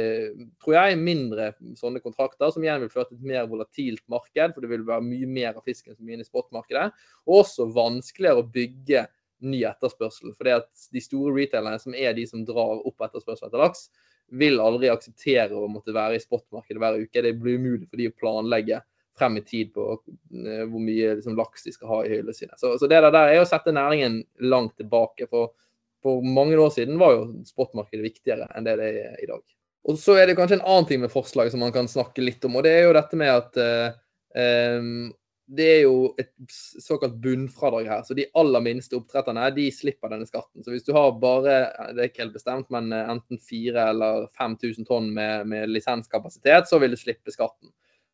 tror 0.62 0.76
jeg, 0.76 1.00
mindre 1.00 1.48
sånne 1.78 2.02
kontrakter, 2.04 2.52
som 2.52 2.64
igjen 2.64 2.84
vil 2.84 2.92
føre 2.92 3.08
til 3.08 3.18
et 3.20 3.30
mer 3.32 3.48
volatilt 3.50 4.04
marked, 4.12 4.54
for 4.54 4.64
det 4.64 4.70
vil 4.74 4.86
være 4.88 5.06
mye 5.06 5.30
mer 5.30 5.56
av 5.56 5.66
fisken 5.66 5.96
som 5.96 6.08
er 6.08 6.18
inne 6.18 6.26
i 6.26 6.30
spotmarkedet. 6.30 6.90
Og 7.28 7.42
også 7.42 7.68
vanskeligere 7.72 8.44
å 8.44 8.48
bygge 8.58 9.06
ny 9.42 9.64
etterspørsel. 9.66 10.36
For 10.38 10.52
de 10.92 11.02
store 11.02 11.34
retailerne, 11.40 11.80
som 11.82 11.96
er 11.98 12.14
de 12.16 12.26
som 12.28 12.44
drar 12.46 12.84
opp 12.86 13.08
etterspørsel 13.08 13.48
etter 13.48 13.62
laks, 13.64 13.88
vil 14.32 14.60
aldri 14.64 14.88
akseptere 14.88 15.56
å 15.56 15.68
måtte 15.68 15.94
være 15.94 16.16
i 16.16 16.22
spotmarkedet 16.22 16.80
hver 16.80 17.00
uke. 17.02 17.24
Det 17.24 17.34
blir 17.40 17.58
umulig 17.60 17.88
for 17.88 18.00
de 18.00 18.08
å 18.08 18.16
planlegge 18.16 18.80
frem 19.18 19.36
i 19.36 19.42
tid 19.44 19.72
på 19.74 19.86
eh, 19.92 20.62
hvor 20.70 20.80
mye 20.80 21.16
liksom, 21.18 21.36
laks 21.36 21.66
de 21.66 21.74
skal 21.74 21.90
ha 21.90 21.98
i 22.04 22.14
hyllene 22.14 22.36
sine. 22.36 22.56
Så, 22.56 22.76
så, 22.80 22.88
det 22.88 23.02
der 23.04 23.18
er 23.20 23.40
å 23.42 23.48
sette 23.48 23.74
næringen 23.74 24.22
langt 24.40 24.78
tilbake. 24.80 25.28
for 25.28 25.52
for 26.02 26.22
mange 26.26 26.58
år 26.58 26.70
siden 26.74 27.00
var 27.00 27.16
jo 27.16 27.24
spotmarkedet 27.48 28.04
viktigere 28.04 28.48
enn 28.56 28.66
det 28.66 28.76
det 28.80 28.92
er 29.02 29.18
i 29.22 29.28
dag. 29.30 29.42
Og 29.90 29.98
så 29.98 30.14
er 30.18 30.28
det 30.28 30.36
kanskje 30.38 30.60
en 30.60 30.68
annen 30.68 30.86
ting 30.86 31.02
med 31.02 31.10
forslaget 31.10 31.54
som 31.54 31.62
man 31.64 31.74
kan 31.74 31.90
snakke 31.90 32.22
litt 32.22 32.44
om. 32.46 32.58
og 32.58 32.66
Det 32.66 32.74
er 32.76 32.84
jo 32.86 32.94
dette 32.94 33.18
med 33.18 33.32
at 33.34 33.58
uh, 33.58 35.10
det 35.52 35.66
er 35.68 35.80
jo 35.82 35.96
et 36.20 36.32
såkalt 36.80 37.18
bunnfradrag 37.22 37.88
her. 37.90 38.02
Så 38.06 38.14
de 38.16 38.28
aller 38.38 38.62
minste 38.64 38.96
oppdretterne 38.96 39.48
de 39.56 39.66
slipper 39.74 40.12
denne 40.12 40.28
skatten. 40.28 40.62
Så 40.64 40.72
hvis 40.72 40.86
du 40.86 40.92
har 40.96 41.12
bare, 41.20 41.58
det 41.92 41.98
er 41.98 42.08
ikke 42.10 42.24
helt 42.24 42.38
bestemt, 42.38 42.70
men 42.72 42.92
eh, 42.94 43.10
enten 43.12 43.40
4000 43.40 43.80
eller 43.82 44.28
5000 44.38 44.88
tonn 44.88 45.10
med, 45.12 45.48
med, 45.50 45.68
lisenskapasitet, 45.72 46.70
så 46.70 46.80
vil 46.80 46.94
du 46.94 47.00
slippe 47.00 47.34
skatten. 47.34 47.72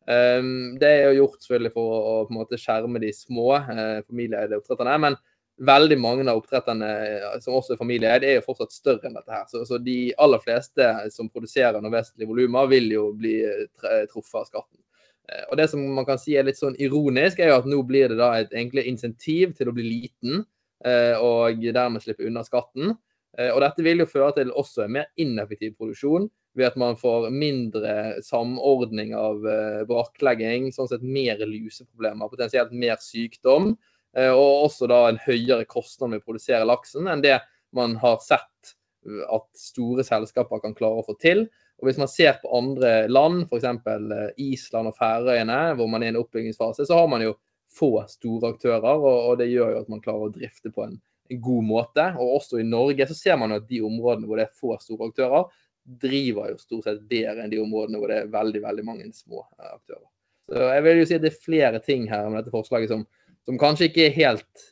Um, 0.09 0.79
det 0.81 0.89
er 0.89 1.03
jo 1.05 1.19
gjort 1.19 1.43
selvfølgelig 1.45 1.73
for 1.75 1.95
å, 1.95 2.13
en 2.25 2.37
måte 2.39 2.57
skjerme 2.57 3.01
de 3.03 3.11
små 3.13 3.51
uh, 3.61 3.99
familieeide 4.07 4.57
oppdretterne. 4.57 4.97
men 5.05 5.19
veldig 5.59 5.97
mange 5.99 6.25
av 6.29 6.39
oppdretterne 6.39 6.89
som 7.43 7.57
også 7.57 7.75
er 7.75 7.79
familieeid, 7.81 8.23
er 8.23 8.37
jo 8.37 8.45
fortsatt 8.45 8.75
større 8.75 9.09
enn 9.09 9.17
dette 9.17 9.33
her. 9.33 9.47
Så, 9.51 9.65
så 9.67 9.79
de 9.83 10.13
aller 10.21 10.43
fleste 10.43 10.85
som 11.11 11.31
produserer 11.31 11.81
noe 11.81 11.93
vesentlige 11.93 12.29
volumer, 12.29 12.69
vil 12.71 12.87
jo 12.93 13.09
bli 13.17 13.41
truffet 13.81 14.39
av 14.39 14.47
skatten. 14.47 14.79
Eh, 15.29 15.45
og 15.51 15.57
Det 15.57 15.67
som 15.69 15.83
man 15.95 16.07
kan 16.07 16.19
si 16.21 16.37
er 16.37 16.47
litt 16.47 16.59
sånn 16.59 16.77
ironisk, 16.81 17.39
er 17.39 17.53
jo 17.53 17.59
at 17.61 17.69
nå 17.69 17.81
blir 17.87 18.11
det 18.11 18.19
da 18.19 18.33
et 18.39 18.53
egentlig 18.55 18.87
insentiv 18.89 19.53
til 19.57 19.69
å 19.69 19.75
bli 19.75 19.85
liten, 19.85 20.43
eh, 20.85 21.15
og 21.17 21.61
dermed 21.61 22.03
slippe 22.03 22.25
unna 22.27 22.43
skatten. 22.47 22.95
Eh, 23.37 23.51
og 23.53 23.61
Dette 23.61 23.85
vil 23.85 24.01
jo 24.03 24.09
føre 24.09 24.33
til 24.39 24.51
også 24.51 24.85
en 24.85 24.95
mer 24.97 25.09
ineffektiv 25.17 25.77
produksjon, 25.77 26.29
ved 26.57 26.65
at 26.71 26.79
man 26.81 26.97
får 26.97 27.29
mindre 27.31 27.91
samordning 28.25 29.13
av 29.15 29.37
brakklegging, 29.87 30.71
sånn 30.73 30.89
sett 30.89 31.03
mer 31.05 31.37
luseproblemer, 31.37 32.27
potensielt 32.27 32.73
mer 32.73 32.97
sykdom. 32.99 33.75
Eh, 34.17 34.31
og 34.33 34.65
også 34.65 34.89
da 34.89 35.03
en 35.09 35.21
høyere 35.21 35.67
kostnad 35.69 36.13
med 36.13 36.23
å 36.23 36.27
produsere 36.27 36.67
laksen 36.67 37.09
enn 37.11 37.23
det 37.25 37.37
man 37.77 37.95
har 38.01 38.17
sett 38.25 38.73
eh, 39.05 39.25
at 39.29 39.47
store 39.59 40.05
selskaper 40.05 40.63
kan 40.63 40.75
klare 40.77 41.03
å 41.03 41.05
få 41.05 41.17
til. 41.21 41.45
Og 41.79 41.87
Hvis 41.87 41.99
man 42.01 42.11
ser 42.11 42.39
på 42.41 42.51
andre 42.57 43.07
land, 43.07 43.45
f.eks. 43.47 43.67
Eh, 43.67 44.25
Island 44.49 44.91
og 44.91 44.97
Færøyene, 44.97 45.59
hvor 45.79 45.91
man 45.91 46.03
er 46.03 46.11
i 46.11 46.15
en 46.15 46.21
oppbyggingsfase, 46.23 46.87
så 46.89 46.97
har 46.99 47.11
man 47.11 47.23
jo 47.23 47.37
få 47.69 47.93
store 48.09 48.55
aktører, 48.55 48.97
og, 48.97 49.37
det 49.37 49.51
gjør 49.51 49.75
jo 49.75 49.81
at 49.83 49.89
man 49.93 50.01
klarer 50.01 50.25
å 50.25 50.33
drifte 50.33 50.71
på 50.73 50.87
en, 50.87 50.95
en 51.29 51.41
god 51.45 51.65
måte. 51.67 52.05
Og 52.17 52.39
også 52.39 52.59
i 52.59 52.67
Norge 52.67 53.05
så 53.07 53.17
ser 53.17 53.37
man 53.39 53.53
jo 53.53 53.59
at 53.61 53.67
de 53.69 53.83
områdene 53.85 54.29
hvor 54.29 54.41
det 54.41 54.47
er 54.47 54.57
få 54.57 54.73
store 54.81 55.11
aktører, 55.11 55.45
driver 56.01 56.51
jo 56.51 56.57
stort 56.61 56.85
sett 56.85 57.05
bedre 57.09 57.43
enn 57.43 57.53
de 57.53 57.61
områdene 57.61 58.01
hvor 58.01 58.11
det 58.11 58.17
er 58.23 58.33
veldig 58.33 58.61
veldig 58.65 58.83
mange 58.85 59.07
små 59.15 59.45
aktører. 59.57 60.05
Så 60.49 60.67
jeg 60.73 60.83
vil 60.85 60.99
jo 60.99 61.07
si 61.07 61.17
at 61.17 61.23
det 61.23 61.31
er 61.31 61.45
flere 61.45 61.81
ting 61.85 62.05
her 62.09 62.27
med 62.27 62.41
dette 62.41 62.53
forslaget 62.53 62.91
som, 62.91 63.05
som 63.49 63.57
kanskje 63.57 63.87
ikke 63.89 64.03
er 64.05 64.11
helt 64.13 64.65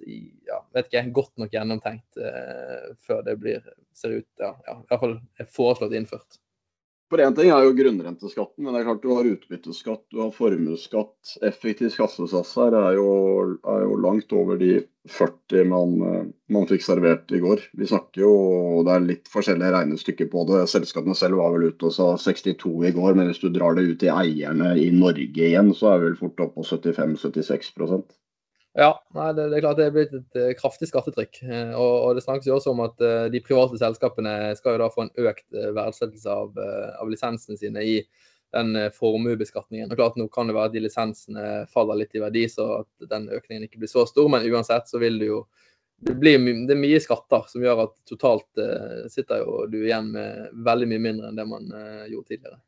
ja, 0.46 0.60
vet 0.76 0.92
ikke, 0.92 1.08
godt 1.16 1.40
nok 1.42 1.54
gjennomtenkt 1.56 2.20
eh, 2.22 2.92
før 3.02 3.24
det 3.26 3.34
blir, 3.42 3.64
ser 3.98 4.20
ut 4.20 4.44
ja, 4.44 4.52
ja, 4.68 4.76
i 4.78 4.92
hvert 4.92 5.02
fall 5.02 5.16
er 5.42 5.56
foreslått 5.56 5.96
innført. 5.98 6.38
For 7.08 7.24
én 7.24 7.34
ting 7.34 7.48
er 7.56 7.64
jo 7.64 7.72
grunnrenteskatten, 7.74 8.66
men 8.66 8.76
det 8.76 8.82
er 8.82 8.86
klart 8.90 9.02
du 9.02 9.14
har 9.16 9.30
utbytteskatt, 9.30 10.02
du 10.12 10.20
har 10.20 10.34
formuesskatt. 10.36 11.38
Effektiv 11.48 11.94
skattesats 11.94 12.52
her 12.60 12.76
er 12.76 12.98
jo, 13.00 13.08
er 13.64 13.86
jo, 13.86 13.96
langt 14.04 14.36
over 14.36 14.60
de 14.60 14.82
40 15.16 15.72
man, 15.72 15.96
man, 16.52 16.68
fikk 16.68 16.84
servert 16.84 17.32
i 17.32 17.40
går. 17.42 17.64
Vi 17.80 17.88
snakker 17.88 18.26
jo, 18.26 18.34
og 18.76 18.86
Det 18.90 18.94
er 18.94 19.08
litt 19.08 19.32
forskjellige 19.32 19.72
regnestykker 19.78 20.30
på 20.36 20.44
det. 20.52 20.66
Selskapene 20.68 21.16
selv 21.16 21.40
var 21.40 21.56
vel 21.56 21.72
ute 21.72 21.88
og 21.88 21.96
sa 21.96 22.12
62 22.28 22.76
i 22.92 22.94
går, 23.00 23.16
men 23.16 23.32
hvis 23.32 23.42
du 23.42 23.50
drar 23.56 23.80
det 23.80 23.88
ut 23.88 24.04
til 24.04 24.12
eierne 24.12 24.76
i 24.76 24.92
Norge 24.92 25.48
igjen, 25.48 25.72
så 25.74 25.96
er 25.96 26.04
vi 26.04 26.10
vel 26.12 26.22
fort 26.26 26.44
oppe 26.44 26.60
på 26.60 26.70
75-76 26.76 27.72
ja, 28.78 28.92
nei, 29.18 29.32
det, 29.34 29.48
det, 29.50 29.58
er 29.58 29.64
klart 29.66 29.80
det 29.80 29.86
er 29.88 29.94
blitt 29.96 30.12
et 30.14 30.38
uh, 30.38 30.52
kraftig 30.60 30.92
skattetrykk. 30.92 31.40
Uh, 31.42 31.74
og, 31.74 31.94
og, 31.96 32.10
Det 32.18 32.24
snakkes 32.28 32.50
jo 32.50 32.58
også 32.60 32.74
om 32.76 32.84
at 32.86 33.02
uh, 33.02 33.26
de 33.34 33.42
private 33.42 33.80
selskapene 33.82 34.34
skal 34.60 34.76
jo 34.76 34.82
da 34.84 34.90
få 34.94 35.08
en 35.08 35.14
økt 35.26 35.48
verdsettelse 35.74 36.30
av, 36.30 36.60
av, 36.62 37.10
lisensene 37.10 37.58
sine 37.58 37.82
i 37.82 37.96
den 38.54 38.78
formuebeskatningen. 38.96 39.90
Og 39.90 39.98
klart 39.98 40.20
Nå 40.22 40.30
kan 40.32 40.48
det 40.48 40.56
være 40.56 40.70
at 40.70 40.76
de 40.78 40.86
lisensene 40.86 41.48
faller 41.74 42.04
litt 42.04 42.14
i 42.16 42.22
verdi, 42.22 42.46
så 42.54 42.84
at 42.84 43.10
den 43.10 43.28
økningen 43.34 43.66
ikke 43.66 43.82
blir 43.82 43.92
så 43.92 44.06
stor. 44.08 44.30
Men 44.32 44.46
uansett 44.46 44.88
så 44.88 45.02
vil 45.02 45.18
det 45.20 45.32
jo 45.32 45.42
det, 46.06 46.14
blir, 46.22 46.38
det 46.70 46.78
er 46.78 46.80
mye 46.80 47.02
skatter 47.02 47.50
som 47.50 47.66
gjør 47.66 47.88
at 47.88 47.96
totalt 48.06 48.62
sitter 49.10 49.42
jo 49.42 49.66
du 49.74 49.80
igjen 49.82 50.14
med 50.14 50.54
veldig 50.70 50.88
mye 50.94 51.06
mindre 51.10 51.32
enn 51.32 51.42
det 51.42 51.50
man 51.50 51.66
gjorde 52.06 52.30
tidligere. 52.30 52.62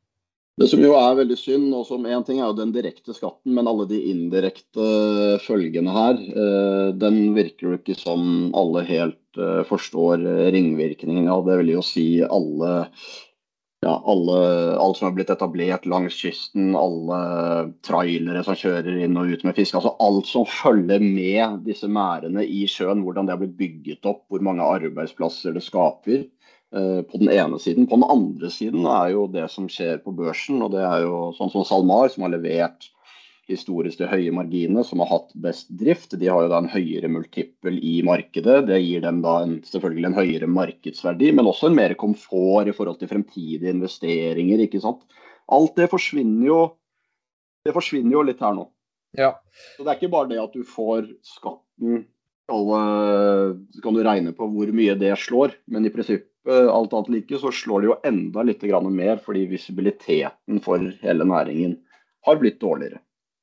Det 0.59 0.67
som 0.67 0.81
jo 0.83 0.91
er 0.99 1.15
veldig 1.15 1.37
synd, 1.39 1.69
og 1.71 1.85
som 1.87 2.03
én 2.03 2.23
ting 2.27 2.41
er 2.41 2.49
jo 2.49 2.57
den 2.57 2.73
direkte 2.75 3.13
skatten, 3.15 3.53
men 3.55 3.67
alle 3.69 3.85
de 3.87 3.99
indirekte 4.11 5.37
følgene 5.45 5.93
her, 5.95 6.19
eh, 6.19 6.89
den 6.99 7.21
virker 7.37 7.69
jo 7.69 7.77
ikke 7.77 7.95
som 7.95 8.51
alle 8.57 8.83
helt 8.89 9.39
eh, 9.39 9.61
forstår 9.69 10.25
ringvirkningen 10.51 11.29
av. 11.31 11.45
Det 11.47 11.61
vil 11.61 11.71
jo 11.77 11.83
si 11.85 12.07
alle, 12.27 12.73
ja, 13.85 13.93
alle, 14.03 14.41
alt 14.83 14.99
som 14.99 15.07
er 15.07 15.15
blitt 15.15 15.31
etablert 15.31 15.87
langs 15.87 16.19
kysten, 16.19 16.73
alle 16.75 17.21
trailere 17.87 18.43
som 18.43 18.59
kjører 18.59 18.99
inn 19.05 19.15
og 19.21 19.31
ut 19.31 19.47
med 19.47 19.55
fisk. 19.55 19.79
Altså 19.79 19.95
alt 20.03 20.27
som 20.27 20.43
følger 20.43 20.99
med 20.99 21.63
disse 21.69 21.87
merdene 21.87 22.43
i 22.43 22.65
sjøen, 22.67 23.05
hvordan 23.07 23.31
det 23.31 23.37
har 23.37 23.43
blitt 23.45 23.55
bygget 23.61 24.11
opp, 24.11 24.25
hvor 24.27 24.43
mange 24.43 24.67
arbeidsplasser 24.67 25.55
det 25.55 25.63
skaper. 25.63 26.27
Eh, 26.75 27.01
på 27.01 27.17
den 27.17 27.31
ene 27.33 27.59
siden. 27.59 27.87
På 27.87 27.97
den 27.97 28.05
andre 28.05 28.49
siden 28.53 28.85
er 28.85 29.09
jo 29.15 29.25
det 29.33 29.47
som 29.49 29.65
skjer 29.71 30.03
på 30.03 30.13
børsen, 30.13 30.61
og 30.61 30.75
det 30.75 30.83
er 30.85 31.01
jo 31.01 31.29
sånn 31.33 31.49
som 31.49 31.65
SalMar, 31.65 32.11
som 32.13 32.27
har 32.27 32.35
levert 32.35 32.91
historisk 33.49 33.97
de 33.97 34.05
høye 34.11 34.29
marginene, 34.37 34.83
som 34.85 35.01
har 35.01 35.09
hatt 35.09 35.31
best 35.41 35.71
drift. 35.79 36.13
De 36.21 36.29
har 36.29 36.43
jo 36.45 36.51
da 36.51 36.59
en 36.61 36.69
høyere 36.69 37.09
multiple 37.09 37.73
i 37.73 37.95
markedet. 38.05 38.59
Det 38.67 38.77
gir 38.83 39.01
dem 39.01 39.23
da 39.23 39.39
en, 39.47 39.55
selvfølgelig 39.65 40.11
en 40.11 40.19
høyere 40.19 40.51
markedsverdi, 40.59 41.31
men 41.33 41.49
også 41.49 41.71
en 41.71 41.79
mer 41.79 41.97
komfort 41.97 42.69
i 42.69 42.75
forhold 42.77 43.01
til 43.01 43.09
fremtidige 43.09 43.73
investeringer. 43.73 44.61
ikke 44.67 44.83
sant? 44.83 45.01
Alt 45.49 45.73
det 45.81 45.89
forsvinner 45.89 46.45
jo, 46.51 46.59
det 47.65 47.73
forsvinner 47.73 48.19
jo 48.19 48.27
litt 48.29 48.45
her 48.45 48.53
nå. 48.53 48.69
Ja. 49.17 49.33
Så 49.73 49.81
det 49.81 49.89
er 49.89 49.97
ikke 49.97 50.13
bare 50.13 50.29
det 50.29 50.37
at 50.43 50.53
du 50.53 50.61
får 50.61 51.09
skatten 51.25 52.03
så 52.49 53.81
kan 53.83 53.93
du 53.93 54.03
regne 54.03 54.33
på 54.33 54.47
hvor 54.49 54.71
mye 54.73 54.95
det 54.97 55.13
slår, 55.21 55.53
men 55.69 55.85
i 55.85 55.93
prinsippet 55.93 56.29
alt 56.49 56.93
annet 56.93 57.11
like, 57.13 57.39
så 57.41 57.51
slår 57.53 57.81
det 57.81 57.89
jo 57.89 57.99
enda 58.09 58.43
litt 58.43 58.63
mer 58.89 59.21
fordi 59.23 59.45
visibiliteten 59.51 60.61
for 60.63 60.91
hele 61.03 61.25
næringen 61.25 61.77
har 62.25 62.39
blitt 62.41 62.59
dårligere. 62.61 62.99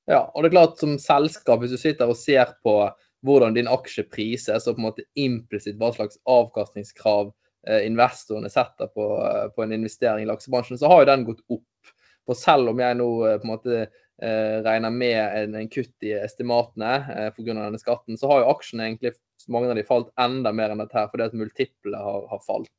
Ja, 0.07 0.31
og 0.35 0.43
det 0.43 0.51
er 0.51 0.55
klart 0.55 0.79
som 0.79 0.99
selskap, 1.03 1.61
hvis 1.61 1.75
du 1.75 1.81
sitter 1.81 2.11
og 2.11 2.19
ser 2.19 2.53
på 2.63 2.79
hvordan 3.27 3.57
din 3.57 3.69
aksje 3.69 4.05
prises, 4.07 4.67
og 4.67 4.77
på 4.77 4.81
en 4.81 4.87
måte 4.87 5.07
implisitt 5.19 5.79
hva 5.81 5.91
slags 5.95 6.21
avkastningskrav 6.31 7.33
eh, 7.67 7.87
investorene 7.89 8.51
setter 8.53 8.91
på, 8.95 9.09
eh, 9.27 9.47
på, 9.55 9.65
en 9.65 9.75
investering 9.75 10.23
i 10.23 10.31
laksebransjen, 10.31 10.79
så 10.79 10.91
har 10.93 11.03
jo 11.03 11.11
den 11.11 11.27
gått 11.27 11.43
opp. 11.49 11.95
For 12.27 12.39
selv 12.39 12.71
om 12.71 12.83
jeg 12.83 12.99
nå 13.01 13.09
eh, 13.27 13.39
på 13.41 13.49
en 13.49 13.53
måte 13.53 13.81
eh, 13.83 14.57
regner 14.67 14.95
med 14.95 15.19
en, 15.25 15.59
en, 15.59 15.71
kutt 15.73 16.07
i 16.07 16.15
estimatene 16.21 16.95
eh, 17.17 17.29
pga. 17.35 17.53
denne 17.55 17.83
skatten, 17.83 18.19
så 18.21 18.31
har 18.31 18.45
jo 18.45 18.53
aksjene 18.55 18.91
egentlig 18.91 19.17
mange 19.53 19.73
av 19.73 19.79
de 19.79 19.87
falt 19.87 20.13
enda 20.23 20.55
mer 20.55 20.73
enn 20.73 20.83
dette 20.85 20.99
her, 20.99 21.11
fordi 21.11 21.27
at 21.27 21.39
multiple 21.39 22.07
har, 22.07 22.27
har 22.31 22.43
falt. 22.47 22.73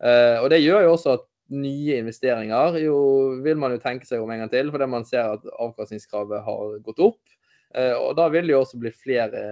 Eh, 0.00 0.36
og 0.40 0.48
Det 0.50 0.62
gjør 0.62 0.86
jo 0.86 0.94
også 0.94 1.16
at 1.18 1.26
nye 1.50 1.98
investeringer 1.98 2.78
jo 2.84 2.96
vil 3.44 3.58
man 3.58 3.74
jo 3.74 3.82
tenke 3.82 4.06
seg 4.06 4.22
om 4.22 4.30
en 4.30 4.44
gang 4.44 4.52
til, 4.52 4.70
fordi 4.72 4.86
man 4.88 5.06
ser 5.08 5.34
at 5.34 5.46
avkastningskravet 5.58 6.44
har 6.46 6.76
gått 6.86 7.02
opp. 7.04 7.20
Eh, 7.74 7.94
og 7.94 8.14
Da 8.18 8.28
vil 8.32 8.48
det 8.48 8.54
jo 8.54 8.62
også 8.64 8.80
bli 8.80 8.92
flere, 8.94 9.42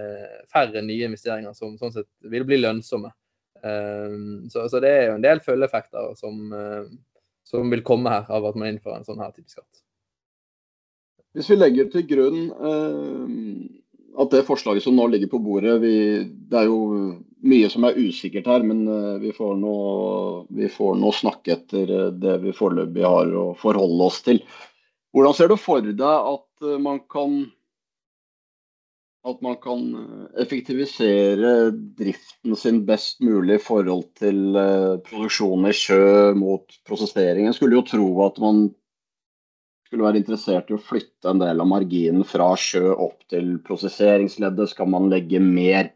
færre 0.51 0.83
nye 0.85 1.09
investeringer 1.09 1.55
som 1.57 1.77
sånn 1.79 1.93
sett 1.95 2.09
vil 2.31 2.47
bli 2.47 2.61
lønnsomme. 2.61 3.11
Eh, 3.59 4.15
så, 4.49 4.65
så 4.71 4.81
det 4.83 4.93
er 4.95 5.05
jo 5.09 5.19
en 5.19 5.27
del 5.27 5.43
følgeeffekter 5.43 6.15
som, 6.19 6.41
som 7.47 7.69
vil 7.75 7.85
komme 7.85 8.15
her 8.15 8.31
av 8.31 8.49
at 8.49 8.57
man 8.57 8.73
innfører 8.73 9.01
en 9.01 9.07
sånn 9.07 9.21
her 9.21 9.35
type 9.35 9.51
skatt. 9.51 9.83
Hvis 11.37 11.51
vi 11.51 11.59
legger 11.59 11.91
til 11.93 12.07
grunn 12.09 12.39
at 14.17 14.31
det 14.33 14.45
forslaget 14.47 14.83
som 14.83 14.95
nå 14.97 15.07
ligger 15.11 15.29
på 15.31 15.41
bordet 15.43 15.75
vi, 15.83 16.23
Det 16.23 16.57
er 16.57 16.69
jo 16.69 16.79
mye 17.45 17.69
som 17.71 17.85
er 17.87 17.99
usikkert 17.99 18.49
her, 18.49 18.65
men 18.67 18.87
eh, 18.87 19.19
vi 19.21 19.31
får 19.33 20.97
nå, 20.99 21.11
snakke 21.15 21.55
etter 21.55 21.93
eh, 21.95 22.09
det 22.19 22.39
vi 22.43 22.55
foreløpig 22.55 23.05
har 23.05 23.31
å 23.31 23.45
forholde 23.59 24.09
oss 24.09 24.19
til. 24.25 24.41
Hvordan 25.15 25.37
ser 25.37 25.51
du 25.51 25.55
for 25.59 25.85
deg 25.85 26.03
at 26.03 26.67
eh, 26.67 26.81
man 26.81 27.01
kan 27.11 27.41
at 29.27 29.41
man 29.43 29.57
kan 29.59 29.81
effektivisere 30.39 31.73
driften 31.99 32.55
sin 32.55 32.77
best 32.87 33.19
mulig 33.19 33.57
i 33.57 33.61
forhold 33.61 34.05
til 34.17 34.55
produksjon 35.05 35.67
i 35.67 35.73
sjø 35.75 36.31
mot 36.39 36.77
prosesseringen? 36.87 37.51
Skulle 37.53 37.75
jo 37.77 37.83
tro 37.85 38.07
at 38.23 38.39
man 38.41 38.69
skulle 39.89 40.05
være 40.05 40.19
interessert 40.21 40.67
i 40.69 40.75
å 40.77 40.81
flytte 40.85 41.31
en 41.31 41.39
del 41.41 41.63
av 41.63 41.67
marginen 41.67 42.25
fra 42.27 42.51
sjø 42.61 42.91
opp 42.93 43.23
til 43.33 43.55
prosesseringsleddet? 43.65 44.69
Skal 44.69 44.91
man 44.93 45.07
legge 45.09 45.39
mer 45.41 45.89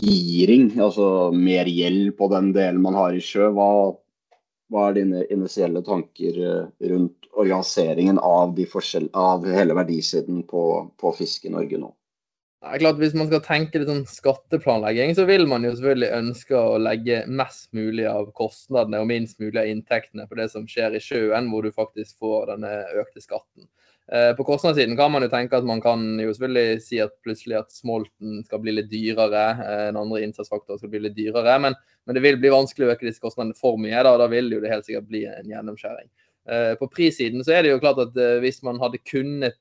giring, 0.00 0.70
altså 0.80 1.28
mer 1.36 1.68
gjeld 1.68 2.14
på 2.16 2.30
den 2.32 2.48
delen 2.56 2.80
man 2.80 2.96
har 2.96 3.12
i 3.12 3.20
sjø? 3.20 3.50
Hva, 3.52 3.68
hva 4.72 4.86
er 4.88 4.96
dine 4.96 5.26
initielle 5.28 5.84
tanker 5.84 6.40
eh, 6.40 6.88
rundt 6.94 7.28
organiseringen 7.34 8.22
av, 8.24 8.56
av 9.12 9.44
hele 9.52 9.76
verdisiden 9.76 10.40
på, 10.48 10.64
på 10.96 11.12
fisk 11.20 11.44
i 11.44 11.52
Norge 11.52 11.82
nå? 11.84 11.92
Er 12.64 12.80
klart 12.80 13.00
Hvis 13.00 13.14
man 13.16 13.28
skal 13.28 13.42
tenke 13.44 13.80
litt 13.80 13.90
sånn 13.90 14.06
skatteplanlegging, 14.08 15.12
så 15.16 15.26
vil 15.28 15.44
man 15.50 15.66
jo 15.66 15.74
selvfølgelig 15.74 16.10
ønske 16.16 16.56
å 16.56 16.78
legge 16.80 17.20
mest 17.28 17.68
mulig 17.76 18.06
av 18.08 18.30
kostnadene 18.38 19.02
og 19.02 19.10
minst 19.10 19.40
mulig 19.42 19.60
av 19.60 19.68
inntektene 19.68 20.24
på 20.30 20.38
det 20.38 20.48
som 20.52 20.64
skjer 20.70 20.96
i 20.96 21.02
sjøen, 21.02 21.50
hvor 21.52 21.66
du 21.66 21.74
faktisk 21.74 22.16
får 22.22 22.54
denne 22.54 22.70
økte 23.02 23.20
skatten. 23.20 23.68
Eh, 24.12 24.30
på 24.36 24.44
kostnadssiden 24.44 24.96
kan 24.96 25.12
man 25.12 25.24
jo 25.24 25.30
tenke 25.32 25.56
at 25.56 25.64
man 25.64 25.80
kan 25.84 26.02
jo 26.20 26.32
selvfølgelig 26.32 26.82
si 26.84 27.00
at 27.00 27.12
plutselig 27.24 27.56
at 27.62 27.72
smolten 27.72 28.42
skal 28.44 28.60
bli 28.64 28.74
litt 28.76 28.90
dyrere, 28.92 29.44
eh, 29.64 29.84
en 29.90 30.00
andre 30.00 30.20
innsatsfaktor 30.26 30.80
skal 30.80 30.92
bli 30.92 31.06
litt 31.06 31.16
dyrere, 31.16 31.56
men, 31.64 31.76
men, 32.04 32.16
det 32.16 32.24
vil 32.24 32.40
bli 32.40 32.52
vanskelig 32.52 32.88
å 32.88 32.94
øke 32.94 33.08
disse 33.08 33.24
kostnadene 33.24 33.56
for 33.56 33.80
mye. 33.80 34.04
Da, 34.04 34.16
da 34.20 34.28
vil 34.32 34.48
det 34.50 34.58
jo 34.58 34.64
det 34.64 34.72
helt 34.72 34.88
sikkert 34.88 35.08
bli 35.12 35.24
en 35.28 35.52
gjennomskjæring. 35.52 36.10
Eh, 36.52 36.72
på 36.80 36.90
prissiden 36.92 37.44
så 37.44 37.56
er 37.56 37.64
det 37.64 37.72
jo 37.72 37.80
klart 37.84 38.02
at 38.04 38.18
hvis 38.44 38.60
man 38.66 38.80
hadde 38.80 39.00
kunnet 39.08 39.60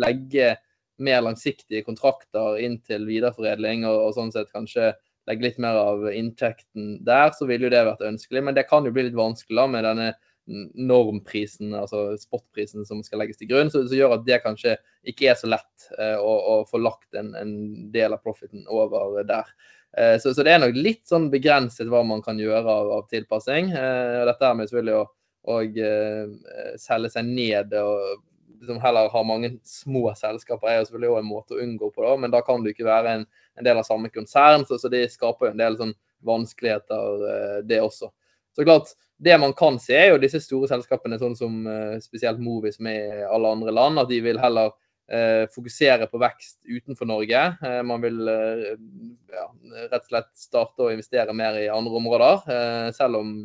legge 0.00 0.54
mer 1.02 1.24
langsiktige 1.24 1.84
kontrakter 1.86 2.60
inn 2.62 2.78
til 2.86 3.06
videreforedling, 3.08 3.86
og, 3.88 3.98
og, 4.08 4.14
sånn 4.16 4.32
sett 4.34 4.52
kanskje 4.54 4.92
legge 5.28 5.46
litt 5.46 5.58
mer 5.62 5.78
av 5.80 6.04
inntekten 6.12 6.98
der, 7.06 7.32
så 7.32 7.48
ville 7.48 7.66
jo 7.66 7.72
det 7.72 7.84
vært 7.88 8.04
ønskelig. 8.04 8.44
Men 8.44 8.56
det 8.56 8.66
kan 8.68 8.84
jo 8.84 8.92
bli 8.94 9.06
litt 9.08 9.18
vanskelig 9.18 9.62
da, 9.62 9.66
med 9.72 9.86
denne 9.88 10.12
normprisen, 10.46 11.72
altså 11.72 12.18
spotprisen 12.20 12.84
som 12.84 13.00
skal 13.04 13.22
legges 13.22 13.38
til 13.40 13.48
grunn, 13.48 13.70
så 13.72 13.84
gjør 13.88 14.18
at 14.18 14.26
det 14.26 14.42
kanskje 14.44 14.74
ikke 15.08 15.30
er 15.32 15.38
så 15.40 15.48
lett 15.48 15.86
eh, 15.96 16.18
å, 16.20 16.34
å, 16.52 16.56
få 16.68 16.82
lagt 16.82 17.16
en, 17.16 17.32
en, 17.38 17.54
del 17.94 18.12
av 18.12 18.20
profiten 18.24 18.66
over 18.68 19.24
der. 19.24 19.48
Eh, 19.96 20.18
så, 20.20 20.34
så, 20.34 20.44
det 20.44 20.52
er 20.52 20.60
nok 20.60 20.76
litt 20.76 21.04
sånn 21.08 21.30
begrenset 21.32 21.88
hva 21.88 22.02
man 22.06 22.22
kan 22.24 22.40
gjøre 22.40 22.60
av, 22.60 22.92
av 22.98 23.08
tilpassing. 23.12 23.72
Eh, 23.72 24.20
og 24.20 24.28
dette 24.28 24.52
med 24.58 24.68
selvfølgelig 24.68 24.98
å, 25.00 25.08
og, 25.54 25.80
eh, 25.80 26.76
selge 26.80 27.14
seg 27.16 27.32
ned 27.32 27.72
og 27.80 28.20
liksom 28.60 28.80
heller 28.80 29.08
har 29.08 29.24
mange 29.24 29.50
små 29.64 30.08
selskaper, 30.16 30.68
er 30.68 30.78
jo 30.80 30.88
selvfølgelig 30.88 31.10
også 31.10 31.22
en 31.22 31.30
måte 31.30 31.56
å 31.56 31.62
unngå 31.64 31.90
på. 31.94 32.04
da, 32.04 32.16
Men 32.20 32.34
da 32.34 32.40
kan 32.44 32.64
du 32.64 32.70
ikke 32.70 32.86
være 32.88 33.16
en, 33.18 33.26
en 33.58 33.66
del 33.66 33.80
av 33.80 33.86
samme 33.88 34.10
konsern, 34.14 34.66
så, 34.68 34.78
så 34.80 34.90
det 34.92 35.06
skaper 35.12 35.48
jo 35.48 35.54
en 35.54 35.62
del 35.62 35.78
sånn 35.80 35.94
vanskeligheter, 36.24 37.24
uh, 37.24 37.58
det 37.66 37.82
også. 37.84 38.10
Så 38.56 38.66
klart, 38.66 38.94
Det 39.16 39.36
man 39.38 39.52
kan 39.54 39.78
se, 39.78 39.94
er 39.94 40.08
jo 40.10 40.20
disse 40.20 40.40
store 40.42 40.66
selskapene, 40.68 41.20
sånn 41.20 41.36
som 41.38 41.60
uh, 41.68 42.00
spesielt 42.02 42.40
Movi, 42.42 42.72
i 42.74 43.24
alle 43.24 43.52
andre 43.56 43.72
land, 43.72 44.00
at 44.02 44.10
de 44.10 44.18
vil 44.24 44.40
heller 44.42 44.72
uh, 44.74 45.44
fokusere 45.54 46.08
på 46.10 46.18
vekst 46.18 46.58
utenfor 46.66 47.06
Norge. 47.06 47.44
man 47.86 48.02
vil 48.02 48.18
ja, 48.26 49.46
rett 49.92 50.00
og 50.02 50.08
slett 50.08 50.32
starte 50.34 50.82
å 50.82 50.90
investere 50.90 51.32
mer 51.32 51.60
i 51.60 51.68
andre 51.70 52.00
områder, 52.00 52.90
selv 52.96 53.20
om 53.20 53.36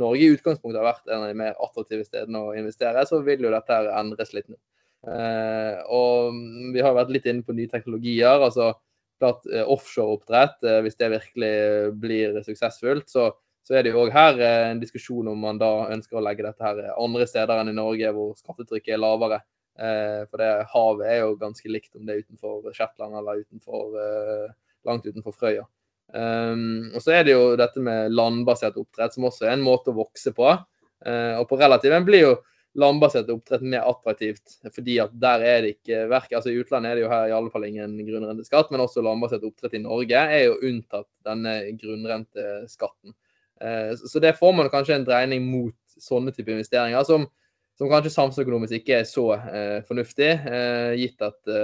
Norge 0.00 0.24
i 0.24 0.32
utgangspunktet 0.34 0.80
har 0.80 0.88
vært 0.88 1.10
en 1.10 1.24
av 1.24 1.30
de 1.30 1.38
mer 1.38 1.56
attraktive 1.62 2.06
stedene 2.06 2.42
å 2.42 2.56
investere, 2.58 3.04
så 3.08 3.20
vil 3.26 3.46
jo 3.46 3.54
dette 3.54 3.74
her 3.74 3.90
endres 3.98 4.34
litt 4.36 4.48
nå. 4.50 4.58
Eh, 5.08 5.78
og 5.94 6.38
vi 6.74 6.82
har 6.82 6.96
vært 6.96 7.12
litt 7.14 7.28
inne 7.30 7.46
på 7.46 7.54
nye 7.56 7.70
teknologier. 7.70 8.42
altså 8.42 8.72
klart 9.18 9.46
eh, 9.52 9.66
Offshoreoppdrett, 9.66 10.62
eh, 10.64 10.80
hvis 10.86 10.98
det 10.98 11.12
virkelig 11.12 11.52
blir 12.00 12.40
suksessfullt, 12.46 13.08
så, 13.10 13.28
så 13.66 13.78
er 13.78 13.84
det 13.84 13.92
jo 13.92 14.04
òg 14.04 14.12
her 14.14 14.38
eh, 14.40 14.64
en 14.72 14.82
diskusjon 14.82 15.30
om 15.32 15.40
man 15.42 15.60
da 15.60 15.88
ønsker 15.92 16.18
å 16.18 16.24
legge 16.24 16.46
dette 16.46 16.64
her 16.64 16.92
andre 16.94 17.26
steder 17.28 17.62
enn 17.62 17.72
i 17.72 17.78
Norge, 17.78 18.12
hvor 18.14 18.36
skattetrykket 18.38 18.94
er 18.96 19.02
lavere. 19.02 19.40
Eh, 19.78 20.22
for 20.26 20.42
det 20.42 20.52
havet 20.72 21.10
er 21.10 21.20
jo 21.22 21.34
ganske 21.38 21.70
likt 21.70 21.98
om 21.98 22.06
det 22.06 22.14
er 22.16 22.24
utenfor 22.26 22.70
Shetland 22.74 23.18
eller 23.18 23.44
utenfor, 23.44 23.98
eh, 24.02 24.46
langt 24.88 25.06
utenfor 25.06 25.34
Frøya. 25.34 25.66
Um, 26.08 26.88
og 26.96 27.02
så 27.04 27.18
er 27.18 27.26
det 27.26 27.34
jo 27.34 27.56
dette 27.60 27.82
med 27.84 28.14
landbasert 28.16 28.78
oppdrett, 28.80 29.12
som 29.14 29.26
også 29.28 29.48
er 29.48 29.56
en 29.56 29.64
måte 29.64 29.92
å 29.92 29.98
vokse 29.98 30.32
på. 30.36 30.52
Uh, 31.04 31.34
og 31.38 31.48
på 31.50 31.58
relativen 31.60 32.06
blir 32.06 32.24
jo 32.24 32.36
landbasert 32.78 33.28
oppdrett 33.32 33.64
mer 33.66 33.86
attraktivt, 33.88 34.58
fordi 34.74 34.98
at 35.02 35.12
der 35.20 35.44
er 35.44 35.62
det 35.64 35.72
ikke 35.76 36.04
verk, 36.10 36.32
altså 36.36 36.52
I 36.52 36.60
utlandet 36.62 36.92
er 36.92 36.98
det 36.98 37.04
jo 37.04 37.12
her 37.12 37.30
i 37.30 37.34
alle 37.34 37.52
fall 37.52 37.66
ingen 37.66 37.96
grunnrenteskatt, 38.06 38.70
men 38.72 38.84
også 38.84 39.02
landbasert 39.04 39.44
oppdrett 39.48 39.76
i 39.78 39.82
Norge 39.82 40.20
er 40.20 40.44
jo 40.46 40.60
unntatt 40.68 41.08
denne 41.26 41.56
grunnrenteskatten. 41.80 43.16
Uh, 43.58 43.92
så 43.98 44.22
det 44.22 44.36
får 44.38 44.54
man 44.56 44.72
kanskje 44.72 45.00
en 45.00 45.08
dreining 45.08 45.44
mot 45.50 45.76
sånne 45.98 46.32
type 46.32 46.54
investeringer, 46.54 47.04
som, 47.04 47.26
som 47.76 47.90
kanskje 47.90 48.14
samfunnsøkonomisk 48.14 48.78
ikke 48.78 49.00
er 49.02 49.08
så 49.08 49.32
uh, 49.34 49.78
fornuftig, 49.88 50.32
gitt 51.02 51.26
at 51.26 51.56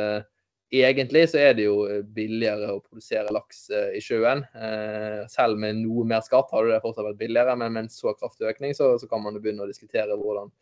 egentlig 0.73 1.29
så 1.31 1.39
er 1.39 1.55
det 1.55 1.67
jo 1.67 1.85
eh, 1.89 2.03
billigere 2.17 2.73
å 2.75 2.83
produsere 2.83 3.33
laks 3.35 3.69
eh, 3.71 3.97
i 3.99 4.03
sjøen. 4.03 4.45
Eh, 4.55 5.25
selv 5.33 5.61
med 5.61 5.83
noe 5.83 6.07
mer 6.09 6.25
skatt 6.27 6.53
hadde 6.55 6.73
det 6.73 6.83
fortsatt 6.85 7.09
vært 7.11 7.21
billigere, 7.21 7.57
men 7.61 7.75
med 7.75 7.87
en 7.87 7.93
så 7.93 8.15
kraftig 8.19 8.49
økning 8.51 8.77
så, 8.77 8.95
så 8.99 9.09
kan 9.11 9.23
man 9.25 9.37
jo 9.37 9.45
begynne 9.45 9.67
å 9.67 9.71
diskutere 9.71 10.19
hvordan 10.19 10.53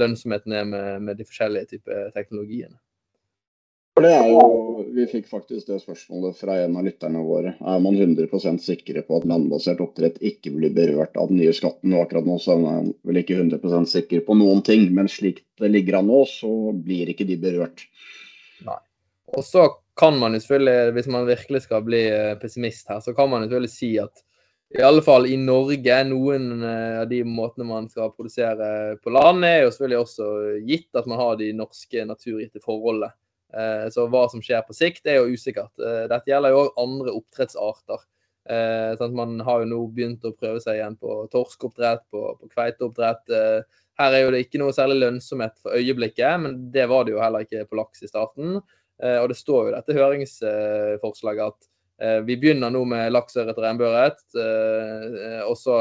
lønnsomheten 0.00 0.56
er 0.56 0.64
med, 0.68 1.04
med 1.08 1.20
de 1.20 1.28
forskjellige 1.28 1.74
typer 1.74 2.10
teknologiene. 2.16 2.78
For 3.92 4.06
det 4.06 4.12
er 4.16 4.30
jo, 4.32 4.44
Vi 4.96 5.04
fikk 5.08 5.26
faktisk 5.28 5.68
det 5.68 5.82
spørsmålet 5.82 6.36
fra 6.36 6.54
en 6.62 6.78
av 6.80 6.86
lytterne 6.86 7.20
våre. 7.24 7.52
Er 7.60 7.82
man 7.84 7.96
100% 7.96 8.60
sikre 8.64 9.02
på 9.04 9.18
at 9.18 9.26
landbasert 9.28 9.82
oppdrett 9.84 10.16
ikke 10.24 10.52
blir 10.54 10.72
berørt 10.74 11.16
av 11.20 11.28
den 11.28 11.42
nye 11.42 11.52
skatten? 11.56 11.92
Og 11.92 12.06
akkurat 12.06 12.28
nå 12.28 12.38
så 12.40 12.56
er 12.56 12.62
man 12.64 12.90
vel 13.08 13.20
ikke 13.20 13.36
100% 13.36 13.92
sikker 13.92 14.24
på 14.26 14.36
noen 14.40 14.64
ting, 14.64 14.88
men 14.96 15.12
slik 15.12 15.44
det 15.60 15.70
ligger 15.72 16.00
an 16.00 16.08
nå, 16.08 16.22
så 16.28 16.72
blir 16.72 17.12
ikke 17.12 17.28
de 17.28 17.36
berørt. 17.40 17.84
Nei. 18.64 18.80
Og 19.36 19.44
så 19.44 19.64
kan 19.96 20.18
man 20.18 20.34
jo 20.34 20.40
selvfølgelig, 20.40 20.92
hvis 20.96 21.08
man 21.12 21.28
virkelig 21.28 21.62
skal 21.64 21.82
bli 21.86 22.02
eh, 22.10 22.34
pessimist 22.40 22.88
her, 22.88 23.00
så 23.00 23.14
kan 23.16 23.30
man 23.30 23.42
jo 23.42 23.48
selvfølgelig 23.48 23.72
si 23.72 23.90
at 24.00 24.22
i 24.72 24.80
alle 24.80 25.02
fall 25.04 25.26
i 25.28 25.36
Norge, 25.36 25.96
noen 26.08 26.62
eh, 26.64 27.00
av 27.02 27.08
de 27.10 27.20
måtene 27.28 27.68
man 27.68 27.88
skal 27.92 28.12
produsere 28.16 28.96
på 29.04 29.12
land, 29.12 29.44
er 29.44 29.62
jo 29.62 29.72
selvfølgelig 29.72 30.00
også 30.00 30.28
gitt 30.68 31.00
at 31.00 31.08
man 31.08 31.20
har 31.20 31.36
de 31.40 31.50
norske 31.56 32.06
naturgitte 32.08 32.62
forholdene. 32.64 33.12
Så 33.92 34.06
hva 34.08 34.22
som 34.32 34.40
skjer 34.40 34.62
på 34.64 34.72
sikt, 34.72 35.02
er 35.04 35.18
jo 35.18 35.34
usikkert. 35.36 35.74
Dette 36.08 36.30
gjelder 36.30 36.54
jo 36.54 36.60
òg 36.62 36.78
andre 36.80 37.12
oppdrettsarter. 37.18 37.98
Sånn 38.96 39.18
man 39.18 39.34
har 39.44 39.60
jo 39.60 39.66
nå 39.68 39.80
begynt 39.92 40.24
å 40.24 40.32
prøve 40.32 40.62
seg 40.64 40.78
igjen 40.78 40.96
på 40.96 41.18
torskeoppdrett, 41.34 42.06
på, 42.08 42.22
på 42.40 42.48
kveiteoppdrett. 42.54 43.34
Her 44.00 44.16
er 44.16 44.24
jo 44.24 44.30
det 44.32 44.40
ikke 44.46 44.62
noe 44.62 44.72
særlig 44.72 45.02
lønnsomhet 45.02 45.60
for 45.60 45.76
øyeblikket, 45.76 46.40
men 46.46 46.56
det 46.72 46.88
var 46.88 47.04
det 47.04 47.12
jo 47.12 47.20
heller 47.20 47.44
ikke 47.44 47.66
på 47.68 47.76
laks 47.82 48.06
i 48.06 48.08
starten. 48.08 48.62
Og 49.00 49.28
det 49.30 49.36
står 49.38 49.64
jo 49.66 49.72
dette 49.74 49.94
høringsforslaget 49.96 51.46
at 51.48 52.24
vi 52.26 52.36
begynner 52.38 52.70
nå 52.70 52.82
med 52.86 53.12
laks, 53.14 53.34
ørret 53.40 53.56
og 53.56 53.64
regnbueørret, 53.64 54.20
og 55.46 55.56
så 55.58 55.80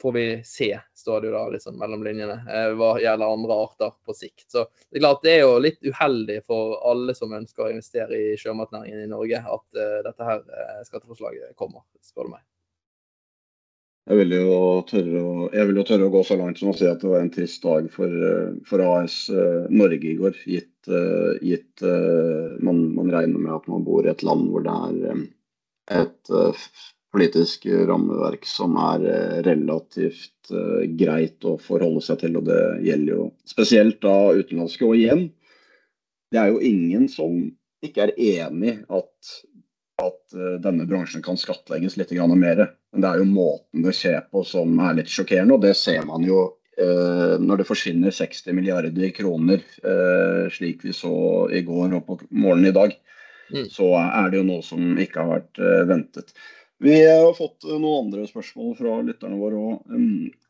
får 0.00 0.12
vi 0.12 0.42
se, 0.44 0.80
står 0.94 1.20
det 1.20 1.30
jo 1.30 1.34
da 1.34 1.60
sånn 1.60 1.78
mellom 1.80 2.04
linjene, 2.04 2.38
eh, 2.48 2.70
hva 2.78 2.94
gjelder 3.02 3.34
andre 3.34 3.58
arter 3.66 3.92
på 4.06 4.16
sikt. 4.16 4.46
Så 4.52 4.64
det 4.88 5.00
er 5.00 5.04
klart 5.04 5.24
det 5.26 5.34
er 5.34 5.42
jo 5.44 5.58
litt 5.62 5.80
uheldig 5.84 6.40
for 6.48 6.78
alle 6.90 7.14
som 7.16 7.34
ønsker 7.36 7.66
å 7.66 7.72
investere 7.74 8.16
i 8.16 8.36
sjømatnæringen 8.40 9.04
i 9.04 9.10
Norge, 9.10 9.42
at 9.56 9.82
dette 10.06 10.30
her 10.30 10.44
skatteforslaget 10.88 11.56
kommer, 11.60 11.84
spør 12.04 12.30
du 12.30 12.36
meg. 12.36 12.44
Jeg 14.10 14.18
vil, 14.18 14.32
tørre 14.90 15.20
jeg 15.54 15.66
vil 15.68 15.76
jo 15.78 15.86
tørre 15.86 16.06
å 16.08 16.12
gå 16.12 16.20
så 16.26 16.34
langt 16.34 16.58
som 16.58 16.72
å 16.72 16.74
si 16.74 16.88
at 16.90 16.98
det 16.98 17.10
var 17.12 17.22
en 17.22 17.30
trist 17.30 17.62
dag 17.62 17.84
for, 17.94 18.14
for 18.66 18.82
AS 18.82 19.20
Norge 19.70 20.08
i 20.10 20.16
går. 20.18 20.34
Gitt, 20.50 20.90
gitt 21.46 21.84
man, 22.66 22.80
man, 22.96 23.12
regner 23.14 23.38
med 23.38 23.52
at 23.54 23.68
man 23.70 23.84
bor 23.86 24.02
i 24.02 24.10
et 24.10 24.24
land 24.26 24.48
hvor 24.50 24.66
det 24.66 24.74
er 24.74 25.22
et 26.00 26.32
politisk 27.14 27.66
rammeverk 27.86 28.46
som 28.46 28.76
er 28.80 29.06
eh, 29.10 29.38
relativt 29.46 30.50
greit 30.98 31.46
å 31.46 31.56
forholde 31.62 32.02
seg 32.04 32.22
til. 32.22 32.38
Og 32.40 32.46
det 32.48 32.60
gjelder 32.86 33.14
jo 33.14 33.28
spesielt 33.48 34.00
da 34.02 34.32
utenlandske. 34.34 34.86
Og 34.86 34.98
igjen, 34.98 35.28
det 36.34 36.42
er 36.42 36.52
jo 36.52 36.62
ingen 36.66 37.08
som 37.10 37.38
ikke 37.86 38.08
er 38.08 38.14
enig 38.18 38.76
at, 38.92 39.34
at 40.02 40.38
denne 40.62 40.86
bransjen 40.90 41.22
kan 41.24 41.38
skattlegges 41.40 41.98
litt 42.00 42.12
mer. 42.34 42.66
Men 42.92 43.04
det 43.04 43.10
er 43.10 43.20
jo 43.20 43.28
måten 43.30 43.84
det 43.86 43.94
skjer 43.96 44.24
på 44.32 44.42
som 44.46 44.78
er 44.82 44.96
litt 44.98 45.12
sjokkerende, 45.12 45.56
og 45.56 45.66
det 45.66 45.76
ser 45.78 46.02
man 46.08 46.24
jo 46.26 46.40
eh, 46.80 47.36
når 47.38 47.60
det 47.60 47.68
forsvinner 47.68 48.14
60 48.14 48.56
milliarder 48.56 49.12
kroner, 49.14 49.62
slik 50.50 50.82
vi 50.86 50.94
så 50.96 51.12
i 51.54 51.62
går 51.66 51.98
og 52.00 52.06
på 52.08 52.18
morgenen 52.30 52.72
i 52.72 52.76
dag. 52.76 52.96
Mm. 53.50 53.66
Så 53.70 53.92
er 53.98 54.30
det 54.30 54.40
jo 54.40 54.46
noe 54.46 54.62
som 54.66 54.98
ikke 55.02 55.22
har 55.22 55.38
vært 55.38 55.62
ventet. 55.90 56.34
Vi 56.80 56.96
har 57.04 57.34
fått 57.36 57.66
eh, 57.68 57.76
noen 57.76 58.06
andre 58.06 58.24
spørsmål 58.28 58.72
fra 58.78 58.96
lytterne 59.04 59.36
våre 59.36 59.58
òg. 59.60 59.98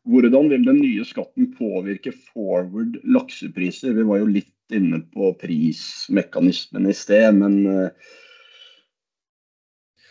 Hvordan 0.07 0.47
vil 0.53 0.63
den 0.63 0.79
nye 0.79 1.03
skatten 1.05 1.49
påvirke 1.57 2.13
forward 2.31 2.95
laksepriser? 3.03 3.97
Vi 3.97 4.05
var 4.07 4.21
jo 4.21 4.29
litt 4.31 4.47
inne 4.71 5.01
på 5.11 5.33
prismekanismen 5.41 6.87
i 6.87 6.95
sted, 6.95 7.35
men 7.35 7.57
eh, 7.67 8.13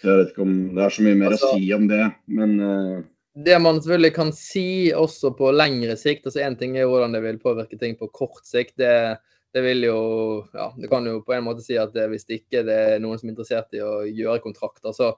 jeg 0.05 0.21
vet 0.21 0.35
ikke 0.35 0.45
om 0.47 0.55
det 0.77 0.85
er 0.85 0.95
så 0.97 1.07
mye 1.07 1.19
mer 1.23 1.35
altså, 1.35 1.49
å 1.51 1.57
si 1.59 1.73
om 1.77 1.89
det. 1.91 2.05
Men 2.41 2.55
uh... 2.61 3.01
det 3.47 3.59
man 3.63 3.81
selvfølgelig 3.81 4.15
kan 4.17 4.33
si 4.37 4.69
også 4.97 5.35
på 5.39 5.51
lengre 5.55 5.97
sikt, 6.01 6.29
altså 6.29 6.45
Én 6.47 6.59
ting 6.61 6.79
er 6.79 6.89
hvordan 6.91 7.17
det 7.17 7.25
vil 7.27 7.43
påvirke 7.43 7.81
ting 7.81 7.99
på 8.01 8.11
kort 8.15 8.45
sikt. 8.49 8.77
det 8.81 9.19
det 9.51 9.65
vil 9.65 9.83
jo 9.83 10.01
ja, 10.55 10.69
det 10.79 10.87
kan 10.93 11.03
jo 11.09 11.25
på 11.27 11.35
en 11.35 11.43
måte 11.43 11.65
si 11.65 11.75
at 11.75 11.91
det, 11.91 12.05
hvis 12.13 12.23
det 12.29 12.37
ikke 12.39 12.61
det 12.69 12.77
er 12.93 13.01
noen 13.03 13.19
som 13.19 13.27
er 13.27 13.33
interessert 13.33 13.75
i 13.75 13.81
å 13.83 14.05
gjøre 14.07 14.45
kontrakter, 14.45 14.95
så 14.95 15.09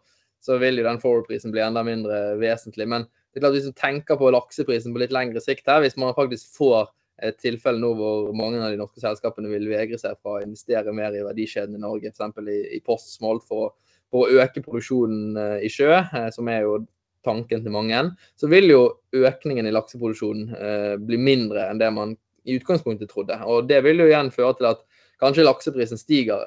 så 0.43 0.59
vil 0.59 0.81
jo 0.81 0.87
den 0.87 0.99
forward-prisen 0.99 1.53
bli 1.55 1.63
enda 1.63 1.85
mindre 1.87 2.35
vesentlig. 2.41 2.89
Men 2.91 3.07
det 3.07 3.39
er 3.39 3.45
klart 3.45 3.57
hvis 3.57 3.69
du 3.71 3.77
tenker 3.79 4.19
på 4.19 4.33
lakseprisen 4.35 4.95
på 4.95 5.03
litt 5.03 5.15
lengre 5.15 5.43
sikt 5.43 5.71
her, 5.71 5.85
hvis 5.85 5.95
man 6.01 6.17
faktisk 6.17 6.57
får 6.57 6.91
et 7.23 7.39
tilfelle 7.39 7.79
nå 7.79 7.93
hvor 7.95 8.33
mange 8.35 8.59
av 8.59 8.73
de 8.73 8.81
norske 8.81 8.99
selskapene 8.99 9.53
vil 9.53 9.69
vegre 9.71 10.01
seg 10.01 10.19
fra 10.19 10.41
å 10.41 10.43
investere 10.43 10.95
mer 10.97 11.15
i 11.15 11.23
verdikjeden 11.23 11.79
i 11.79 11.83
Norge, 11.85 12.11
f.eks. 12.11 12.43
i, 12.43 12.59
i 12.75 12.83
postsmolt 12.83 13.47
for, 13.47 13.77
for, 14.13 14.29
å 14.29 14.43
øke 14.45 14.63
produksjonen 14.65 15.39
eh, 15.41 15.59
i 15.67 15.71
sjø, 15.73 15.91
eh, 16.03 16.29
som 16.35 16.51
er 16.53 16.67
jo 16.67 16.81
tanken 17.27 17.63
til 17.63 17.75
mange, 17.75 18.01
så 18.39 18.51
vil 18.51 18.69
jo 18.71 18.83
økningen 19.15 19.69
i 19.69 19.75
lakseproduksjonen 19.75 20.57
eh, 20.59 20.95
bli 21.01 21.21
mindre 21.21 21.69
enn 21.71 21.81
det 21.81 21.91
man 21.95 22.17
i 22.43 22.57
utgangspunktet 22.59 23.13
trodde. 23.13 23.39
Og 23.47 23.69
Det 23.71 23.79
vil 23.87 24.03
jo 24.03 24.09
igjen 24.11 24.33
føre 24.35 24.57
til 24.59 24.73
at 24.73 24.83
kanskje 25.23 25.45
lakseprisen 25.47 26.01
stiger 26.01 26.41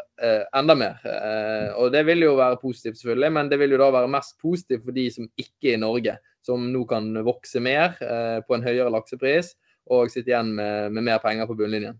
enda 0.51 0.73
mer. 0.75 0.97
Og 1.80 1.93
Det 1.93 2.01
vil 2.10 2.25
jo 2.25 2.34
være 2.36 2.58
positivt, 2.60 2.97
selvfølgelig, 2.99 3.30
men 3.32 3.47
det 3.47 3.60
vil 3.62 3.71
jo 3.71 3.80
da 3.80 3.88
være 3.95 4.10
mest 4.12 4.36
positivt 4.43 4.84
for 4.84 4.97
de 4.97 5.06
som 5.15 5.30
ikke 5.39 5.69
er 5.69 5.78
i 5.78 5.80
Norge, 5.80 6.17
som 6.43 6.65
nå 6.73 6.82
kan 6.89 7.08
vokse 7.23 7.63
mer 7.63 7.95
på 8.43 8.58
en 8.58 8.67
høyere 8.67 8.91
laksepris 8.91 9.54
og 9.95 10.12
sitte 10.12 10.34
igjen 10.34 10.51
med, 10.60 10.91
med 10.97 11.08
mer 11.08 11.23
penger 11.23 11.47
på 11.47 11.56
bunnlinjen. 11.56 11.95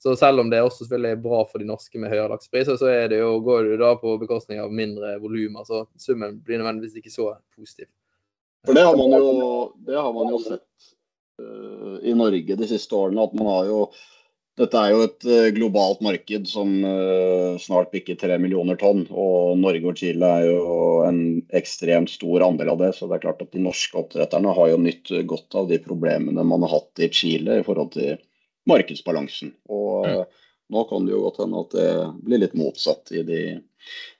Så 0.00 0.14
selv 0.16 0.40
om 0.40 0.48
det 0.48 0.56
er 0.56 0.64
også 0.64 0.86
selvfølgelig 0.86 1.20
bra 1.20 1.42
for 1.44 1.60
de 1.60 1.66
norske 1.68 2.00
med 2.00 2.08
høyere 2.08 2.30
laksepriser, 2.32 2.78
så 2.80 2.92
det 3.12 3.18
jo, 3.20 3.34
går 3.44 3.66
det 3.66 3.74
jo 3.74 3.80
da 3.82 3.90
på 4.00 4.14
bekostning 4.22 4.62
av 4.62 4.72
mindre 4.72 5.18
volum. 5.20 5.58
Altså 5.60 5.82
summen 6.00 6.38
blir 6.46 6.62
nødvendigvis 6.62 6.96
ikke 7.02 7.12
så 7.12 7.34
positiv. 7.52 7.90
For 8.64 8.76
det 8.76 8.86
har 8.86 8.96
man 8.96 9.12
jo, 9.12 9.34
har 9.92 10.14
man 10.16 10.32
jo 10.32 10.40
sett 10.44 10.88
uh, 11.40 11.98
i 12.00 12.16
Norge 12.16 12.56
de 12.56 12.68
siste 12.68 12.96
årene, 12.96 13.28
at 13.28 13.36
man 13.36 13.52
har 13.52 13.68
jo 13.68 13.84
dette 14.60 14.76
er 14.76 14.90
jo 14.92 15.04
et 15.06 15.24
eh, 15.24 15.46
globalt 15.56 16.02
marked 16.04 16.48
som 16.50 16.72
eh, 16.84 17.54
snart 17.62 17.92
bikker 17.94 18.18
tre 18.20 18.36
millioner 18.42 18.76
tonn. 18.76 19.06
Og 19.08 19.54
Norge 19.56 19.88
og 19.88 19.96
Chile 19.96 20.26
er 20.26 20.48
jo 20.50 20.74
en 21.06 21.20
ekstremt 21.56 22.12
stor 22.12 22.44
andel 22.44 22.72
av 22.74 22.82
det. 22.82 22.90
Så 22.96 23.08
det 23.08 23.16
er 23.16 23.22
klart 23.24 23.40
at 23.40 23.54
de 23.54 23.62
norske 23.64 23.96
oppdretterne 24.02 24.52
har 24.56 24.72
jo 24.72 24.82
nytt 24.82 25.14
godt 25.30 25.56
av 25.56 25.70
de 25.70 25.78
problemene 25.80 26.44
man 26.44 26.66
har 26.66 26.74
hatt 26.74 27.00
i 27.00 27.08
Chile 27.14 27.60
i 27.60 27.64
forhold 27.64 27.94
til 27.96 28.18
markedsbalansen. 28.68 29.54
Og 29.72 30.08
mm. 30.08 30.40
nå 30.74 30.84
kan 30.90 31.06
det 31.06 31.14
jo 31.14 31.22
godt 31.26 31.40
hende 31.44 31.62
at 31.64 31.76
det 31.76 31.90
blir 32.26 32.42
litt 32.42 32.56
motsatt 32.58 33.12
i 33.16 33.22
de, 33.26 33.42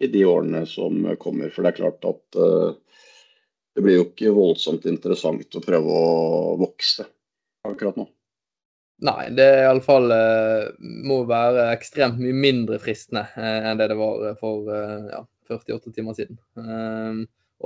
i 0.00 0.10
de, 0.12 0.24
årene 0.28 0.64
som 0.68 1.02
kommer. 1.20 1.52
For 1.52 1.66
det 1.66 1.74
er 1.74 1.80
klart 1.82 2.08
at 2.08 2.40
uh, 2.40 2.70
det 3.76 3.84
blir 3.84 4.00
jo 4.00 4.06
ikke 4.08 4.32
voldsomt 4.36 4.88
interessant 4.90 5.56
å 5.56 5.64
prøve 5.64 5.98
å 5.98 6.56
vokse 6.60 7.06
akkurat 7.68 8.00
nå. 8.00 8.08
Nei, 9.00 9.30
det 9.32 9.46
iallfall 9.62 10.12
eh, 10.12 10.66
må 11.08 11.22
være 11.28 11.70
ekstremt 11.72 12.18
mye 12.20 12.36
mindre 12.36 12.76
fristende 12.82 13.22
eh, 13.32 13.68
enn 13.70 13.78
det 13.80 13.88
det 13.92 13.96
var 13.96 14.26
eh, 14.28 14.34
for 14.40 14.68
eh, 14.68 15.06
ja, 15.08 15.22
48 15.48 15.94
timer 15.96 16.16
siden. 16.18 16.36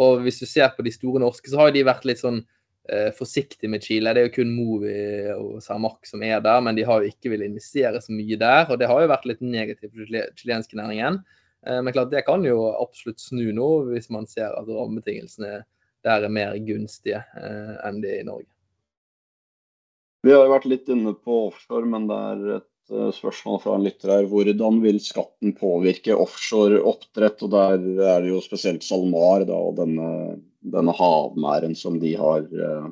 Og 0.00 0.22
hvis 0.24 0.38
du 0.40 0.46
ser 0.48 0.70
på 0.76 0.84
de 0.86 0.92
store 0.94 1.20
norske, 1.22 1.50
så 1.50 1.58
har 1.60 1.74
de 1.74 1.82
vært 1.86 2.06
litt 2.08 2.22
sånn 2.22 2.38
eh, 2.88 3.10
forsiktige 3.16 3.70
med 3.70 3.84
Chile. 3.84 4.14
Det 4.14 4.22
er 4.22 4.28
jo 4.28 4.34
kun 4.38 4.52
Movi 4.56 4.96
og 5.34 5.62
Cermaq 5.64 6.08
som 6.08 6.24
er 6.26 6.42
der, 6.44 6.60
men 6.64 6.76
de 6.78 6.86
har 6.88 7.02
jo 7.02 7.12
ikke 7.12 7.32
villet 7.32 7.52
investere 7.52 8.02
så 8.02 8.14
mye 8.14 8.38
der. 8.40 8.66
Og 8.68 8.80
det 8.80 8.90
har 8.90 9.02
jo 9.02 9.12
vært 9.12 9.28
litt 9.30 9.44
negativt 9.44 9.92
for 9.92 10.04
den 10.04 10.36
chilenske 10.40 10.78
næringen. 10.80 11.20
Eh, 11.66 11.80
men 11.82 11.92
klart, 11.92 12.12
det 12.12 12.24
kan 12.26 12.44
jo 12.46 12.72
absolutt 12.72 13.22
snu 13.22 13.46
nå, 13.56 13.70
hvis 13.92 14.10
man 14.12 14.28
ser 14.30 14.52
at 14.52 14.68
rammebetingelsene 14.68 15.62
der 16.04 16.26
er 16.26 16.32
mer 16.32 16.56
gunstige 16.60 17.22
eh, 17.40 17.76
enn 17.88 18.02
de 18.04 18.18
i 18.20 18.26
Norge. 18.26 18.50
Vi 20.24 20.32
har 20.32 20.44
jo 20.44 20.52
vært 20.52 20.68
litt 20.68 20.88
inne 20.92 21.12
på 21.16 21.38
offshore, 21.48 21.88
men 21.88 22.06
det 22.08 22.16
er 22.16 22.44
et 22.58 22.68
spørsmål 22.88 23.60
fra 23.62 23.76
en 23.76 23.84
lytter 23.86 24.12
her. 24.12 24.28
Hvordan 24.28 24.80
vil 24.84 25.00
skatten 25.02 25.54
påvirke 25.56 26.16
offshore 26.16 26.82
oppdrett? 26.84 27.42
Og 27.46 27.52
der 27.54 27.78
er 27.78 28.24
det 28.24 28.32
jo 28.32 28.42
spesielt 28.44 28.84
SalMar 28.84 29.46
da, 29.48 29.56
og 29.56 29.78
denne, 29.80 30.40
denne 30.60 30.94
havmæren 30.96 31.76
som 31.78 32.00
de, 32.02 32.14
har, 32.20 32.44
uh, 32.44 32.90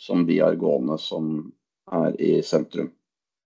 som 0.00 0.26
de 0.28 0.40
har 0.42 0.58
gående, 0.60 0.98
som 1.00 1.52
er 1.92 2.16
i 2.20 2.34
sentrum. 2.44 2.92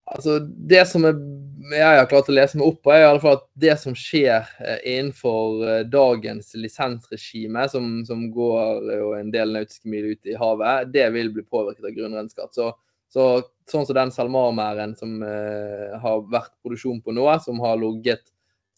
Altså, 0.07 0.39
det 0.41 0.85
som 0.87 1.07
jeg 1.07 1.83
har 1.83 2.07
klart 2.07 2.29
å 2.31 2.35
lese 2.35 2.59
meg 2.59 2.69
opp 2.69 2.83
på, 2.85 2.93
er 2.95 3.03
i 3.03 3.07
alle 3.09 3.23
fall 3.23 3.41
at 3.41 3.47
det 3.59 3.75
som 3.83 3.95
skjer 3.99 4.47
eh, 4.63 4.77
innenfor 4.87 5.89
dagens 5.91 6.53
lisensregime, 6.55 7.65
som, 7.73 7.89
som 8.07 8.29
går 8.35 9.17
en 9.19 9.33
del 9.35 9.55
nautiske 9.57 9.91
mil 9.91 10.13
ut 10.13 10.31
i 10.31 10.37
havet, 10.39 10.93
det 10.95 11.09
vil 11.17 11.33
bli 11.35 11.43
påvirket 11.43 11.89
av 11.89 11.97
grunnrenskatt. 11.97 12.55
Så 13.13 13.27
så, 13.67 13.77
sånn 13.79 13.87
som 13.89 13.99
den 13.99 14.15
salmarmæren 14.15 14.95
som 14.99 15.21
eh, 15.27 15.95
har 16.03 16.27
vært 16.31 16.55
produksjon 16.63 17.01
på 17.03 17.15
nå, 17.17 17.27
som 17.43 17.59
har 17.65 17.79
ligget 17.81 18.23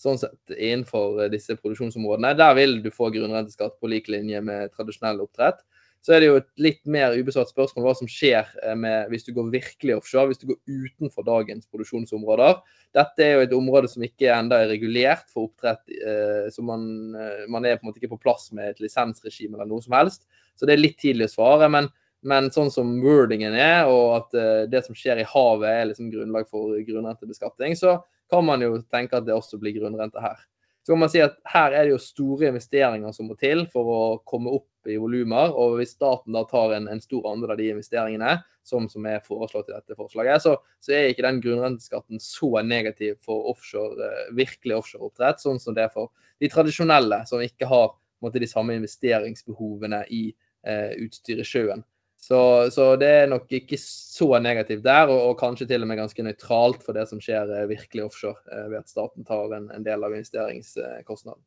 sånn 0.01 0.19
sett 0.21 0.55
innenfor 0.55 1.25
eh, 1.25 1.33
disse 1.33 1.57
produksjonsområdene, 1.59 2.37
der 2.39 2.55
vil 2.57 2.79
du 2.85 2.89
få 2.95 3.11
grunnrenteskatt 3.15 3.77
på 3.81 3.91
lik 3.93 4.09
linje 4.13 4.41
med 4.45 4.73
tradisjonell 4.77 5.21
oppdrett. 5.27 5.61
Så 6.05 6.15
er 6.15 6.23
det 6.23 6.29
jo 6.29 6.37
et 6.39 6.49
litt 6.63 6.85
mer 6.87 7.17
ubesvart 7.19 7.51
spørsmål 7.51 7.89
hva 7.89 7.95
som 7.99 8.09
skjer 8.09 8.47
eh, 8.63 8.77
med, 8.79 9.11
hvis 9.13 9.27
du 9.27 9.33
går 9.37 9.51
virkelig 9.53 9.99
offshore, 9.99 10.31
hvis 10.31 10.41
du 10.41 10.49
går 10.53 10.59
utenfor 10.87 11.27
dagens 11.27 11.67
produksjonsområder. 11.69 12.61
Dette 12.97 13.25
er 13.25 13.35
jo 13.35 13.45
et 13.45 13.57
område 13.57 13.91
som 13.91 14.05
ikke 14.07 14.31
enda 14.33 14.63
er 14.63 14.73
regulert 14.73 15.27
for 15.33 15.51
oppdrett, 15.51 15.83
eh, 15.99 16.49
så 16.55 16.65
man, 16.65 16.87
eh, 17.19 17.47
man, 17.51 17.67
er 17.67 17.77
på 17.77 17.85
en 17.85 17.91
måte 17.91 18.01
ikke 18.01 18.15
på 18.15 18.23
plass 18.29 18.49
med 18.57 18.73
et 18.73 18.85
lisensregime 18.85 19.59
eller 19.59 19.73
noe 19.73 19.85
som 19.85 19.99
helst. 19.99 20.29
Så 20.57 20.67
det 20.67 20.79
er 20.79 20.85
litt 20.87 21.01
tidlig 21.03 21.29
å 21.29 21.35
svare. 21.35 21.69
men 21.69 21.91
men 22.27 22.51
sånn 22.51 22.71
som 22.75 22.97
wordingen 23.03 23.55
er, 23.55 23.87
og 23.87 24.15
at 24.17 24.37
uh, 24.39 24.63
det 24.71 24.85
som 24.87 24.97
skjer 24.99 25.23
i 25.23 25.27
havet 25.29 25.71
er 25.71 25.91
liksom 25.91 26.11
grunnlag 26.13 26.49
for 26.51 26.75
grunnrentebeskatning, 26.87 27.77
så 27.79 27.99
kan 28.31 28.47
man 28.47 28.63
jo 28.65 28.79
tenke 28.91 29.19
at 29.19 29.27
det 29.27 29.37
også 29.37 29.61
blir 29.61 29.77
grunnrente 29.79 30.21
her. 30.21 30.39
så 30.83 30.93
kan 30.93 31.03
man 31.03 31.11
si 31.13 31.21
at 31.21 31.37
her 31.53 31.73
er 31.77 31.85
det 31.85 31.93
jo 31.93 32.01
store 32.01 32.49
investeringer 32.49 33.13
som 33.13 33.29
må 33.29 33.37
til 33.41 33.67
for 33.73 33.91
å 33.93 34.03
komme 34.29 34.53
opp 34.57 34.89
i 34.89 34.97
volumer. 34.97 35.53
Og 35.53 35.77
hvis 35.79 35.93
staten 35.97 36.33
da 36.33 36.45
tar 36.49 36.73
en, 36.77 36.89
en, 36.89 37.01
stor 37.01 37.27
andel 37.29 37.53
av 37.53 37.61
de 37.61 37.69
investeringene, 37.75 38.39
som, 38.69 38.89
som 38.89 39.07
er 39.09 39.21
foreslått 39.25 39.69
i 39.71 39.75
dette 39.77 39.97
forslaget, 39.97 40.45
så, 40.45 40.55
så, 40.81 40.93
er 40.93 41.11
ikke 41.13 41.25
den 41.25 41.43
grunnrenteskatten 41.45 42.21
så 42.21 42.51
negativ 42.65 43.17
for 43.25 43.51
offshore, 43.53 43.97
eh, 44.05 44.33
virkelig 44.37 44.79
offshoreoppdrett, 44.81 45.41
sånn 45.45 45.61
som 45.61 45.77
det 45.77 45.87
er 45.87 45.93
for 45.95 46.13
de 46.41 46.51
tradisjonelle, 46.53 47.23
som 47.29 47.45
ikke 47.45 47.69
har 47.69 47.95
måte, 48.25 48.41
de 48.43 48.51
samme 48.51 48.77
investeringsbehovene 48.77 50.03
i 50.13 50.25
eh, 50.69 50.93
utstyr 51.05 51.41
i 51.41 51.47
sjøen. 51.49 51.85
Så, 52.19 52.71
så, 52.75 52.97
det 52.99 53.09
er 53.09 53.29
nok 53.31 53.53
ikke 53.55 53.79
så 53.79 54.41
negativt 54.43 54.83
der, 54.85 55.07
og, 55.07 55.21
og, 55.31 55.37
kanskje 55.39 55.69
til 55.71 55.85
og 55.85 55.89
med 55.89 56.01
ganske 56.01 56.25
nøytralt 56.27 56.83
for 56.83 56.97
det 56.99 57.07
som 57.09 57.21
skjer 57.23 57.53
eh, 57.55 57.69
virkelig 57.71 58.09
offshore, 58.09 58.43
eh, 58.51 58.65
ved 58.73 58.81
at 58.83 58.91
staten 58.91 59.27
tar 59.29 59.55
en, 59.55 59.69
en 59.73 59.87
del 59.87 60.03
av 60.03 60.17
investeringskostnaden. 60.17 61.45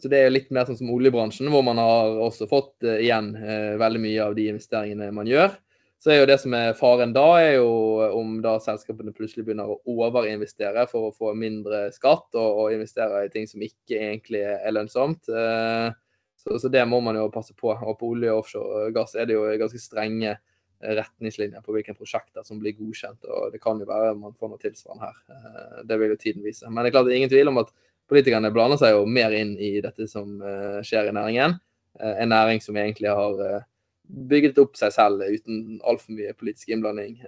Så 0.00 0.08
det 0.08 0.22
er 0.22 0.32
litt 0.32 0.50
mer 0.54 0.64
sånn 0.68 0.78
som 0.78 0.92
oljebransjen, 0.94 1.50
hvor 1.52 1.64
man 1.66 1.80
har 1.82 2.16
også 2.22 2.46
fått 2.50 2.86
uh, 2.86 2.96
igjen 3.02 3.32
uh, 3.34 3.74
veldig 3.82 4.00
mye 4.04 4.24
av 4.24 4.36
de 4.38 4.46
investeringene 4.52 5.10
man 5.14 5.28
gjør. 5.28 5.56
Så 6.02 6.14
er 6.14 6.20
jo 6.20 6.28
det 6.30 6.38
som 6.42 6.54
er 6.58 6.76
faren 6.78 7.12
da, 7.14 7.26
er 7.38 7.56
jo 7.60 7.72
om 8.14 8.36
da 8.42 8.56
selskapene 8.62 9.14
plutselig 9.14 9.44
begynner 9.46 9.70
å 9.70 9.80
overinvestere 9.90 10.86
for 10.90 11.10
å 11.10 11.14
få 11.14 11.34
mindre 11.38 11.88
skatt, 11.94 12.28
og, 12.34 12.62
og 12.62 12.74
investere 12.74 13.24
i 13.26 13.30
ting 13.34 13.46
som 13.50 13.62
ikke 13.62 13.98
egentlig 13.98 14.42
er 14.46 14.74
lønnsomt. 14.74 15.28
Uh, 15.30 15.90
så, 16.42 16.58
så, 16.58 16.68
det 16.68 16.82
må 16.88 17.00
man 17.00 17.16
jo 17.16 17.28
passe 17.30 17.54
på. 17.54 17.70
Og 17.70 17.98
på 18.00 18.12
olje 18.14 18.32
og 18.32 18.42
offshore 18.42 18.90
gass 18.94 19.14
er 19.14 19.28
det 19.28 19.36
jo 19.36 19.46
ganske 19.60 19.80
strenge 19.80 20.32
eh, 20.32 20.94
retningslinjer 20.98 21.62
på 21.62 21.74
hvilke 21.76 21.94
prosjekter 21.94 22.46
som 22.46 22.58
blir 22.62 22.74
godkjent. 22.78 23.22
og 23.28 23.52
Det 23.54 23.62
kan 23.62 23.80
jo 23.80 23.88
være 23.88 24.16
man 24.18 24.34
får 24.38 24.50
noe 24.50 24.62
tilsvarende 24.62 25.10
her. 25.10 25.20
Eh, 25.36 25.82
det 25.88 26.00
vil 26.00 26.14
jo 26.14 26.22
tiden 26.24 26.46
vise. 26.46 26.66
Men 26.68 26.82
det 26.82 26.90
er 26.90 26.96
klart 26.96 27.10
det 27.10 27.14
er 27.14 27.20
ingen 27.22 27.34
tvil 27.34 27.52
om 27.52 27.62
at 27.62 27.70
politikerne 28.10 28.50
blander 28.54 28.80
seg 28.80 28.96
jo 28.96 29.04
mer 29.06 29.34
inn 29.36 29.54
i 29.62 29.76
dette 29.84 30.08
som 30.10 30.40
eh, 30.42 30.80
skjer 30.86 31.12
i 31.12 31.14
næringen. 31.18 31.60
En 32.02 32.30
næring 32.32 32.62
som 32.64 32.76
egentlig 32.80 33.10
har 33.12 33.36
bygget 34.30 34.56
opp 34.58 34.78
seg 34.80 34.94
selv 34.94 35.20
uten 35.20 35.76
altfor 35.84 36.14
mye 36.16 36.32
politisk 36.40 36.70
innblanding 36.72 37.18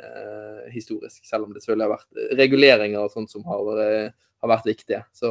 historisk. 0.73 1.21
Selv 1.29 1.45
om 1.45 1.53
det 1.53 1.61
selvfølgelig 1.61 1.85
har 1.85 1.93
vært 1.93 2.39
reguleringer 2.41 3.05
og 3.05 3.13
sånt 3.13 3.31
som 3.31 3.45
har, 3.45 3.69
har 4.09 4.51
vært 4.55 4.71
viktige. 4.71 5.03
Så 5.13 5.29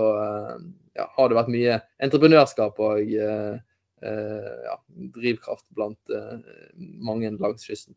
ja, 0.93 1.07
har 1.17 1.31
det 1.31 1.39
vært 1.39 1.49
mye 1.49 1.79
entreprenørskap 2.05 2.77
og 2.77 3.09
Eh, 3.09 3.72
ja, 4.03 4.77
drivkraft 5.15 5.67
blant 5.75 6.13
eh, 6.13 6.39
mange 6.77 7.31
langs 7.37 7.67
kysten. 7.67 7.95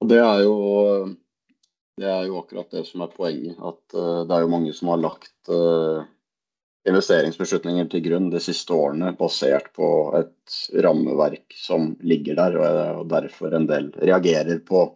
Det 0.00 0.16
er, 0.16 0.42
jo, 0.46 0.54
det 2.00 2.08
er 2.08 2.24
jo 2.28 2.38
akkurat 2.40 2.70
det 2.72 2.86
som 2.88 3.04
er 3.04 3.12
poenget. 3.12 3.58
At 3.60 3.96
uh, 3.96 4.22
det 4.24 4.32
er 4.32 4.46
jo 4.46 4.52
mange 4.54 4.72
som 4.72 4.88
har 4.94 5.02
lagt 5.02 5.52
investeringsbeslutninger 6.88 7.90
til 7.92 8.04
grunn 8.06 8.30
de 8.32 8.40
siste 8.40 8.72
årene 8.72 9.12
basert 9.18 9.68
på 9.76 9.88
et 10.16 10.54
rammeverk 10.80 11.52
som 11.52 11.92
ligger 12.00 12.38
der, 12.38 12.56
og 12.96 13.10
derfor 13.12 13.52
en 13.52 13.68
del 13.68 13.90
reagerer 14.00 14.62
på, 14.64 14.86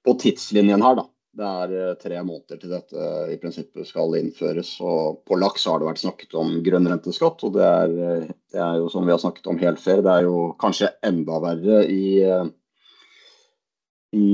på 0.00 0.16
tidslinjen 0.24 0.84
her. 0.86 1.02
da. 1.02 1.04
Det 1.36 1.44
er 1.44 1.72
eh, 1.76 1.94
tre 2.00 2.20
måneder 2.24 2.60
til 2.60 2.72
dette 2.72 3.06
i 3.32 3.36
prinsippet 3.40 3.88
skal 3.88 4.14
innføres. 4.16 4.70
og 4.80 5.20
På 5.28 5.36
laks 5.36 5.66
har 5.68 5.80
det 5.82 5.90
vært 5.90 6.00
snakket 6.00 6.36
om 6.40 6.54
grønnrenteskatt, 6.64 7.44
og 7.44 7.56
det 7.58 7.66
er, 7.66 7.96
eh, 8.06 8.28
det 8.54 8.62
er, 8.62 8.78
jo 8.80 8.88
som 8.92 9.04
vi 9.04 9.12
har 9.12 9.20
snakket 9.20 9.50
om 9.52 9.60
helt 9.60 9.82
før, 9.82 10.00
det 10.06 10.14
er 10.14 10.28
jo 10.28 10.38
kanskje 10.62 10.94
enda 11.04 11.40
verre 11.44 11.82
i, 11.92 12.06
eh, 12.24 12.46
i 14.16 14.28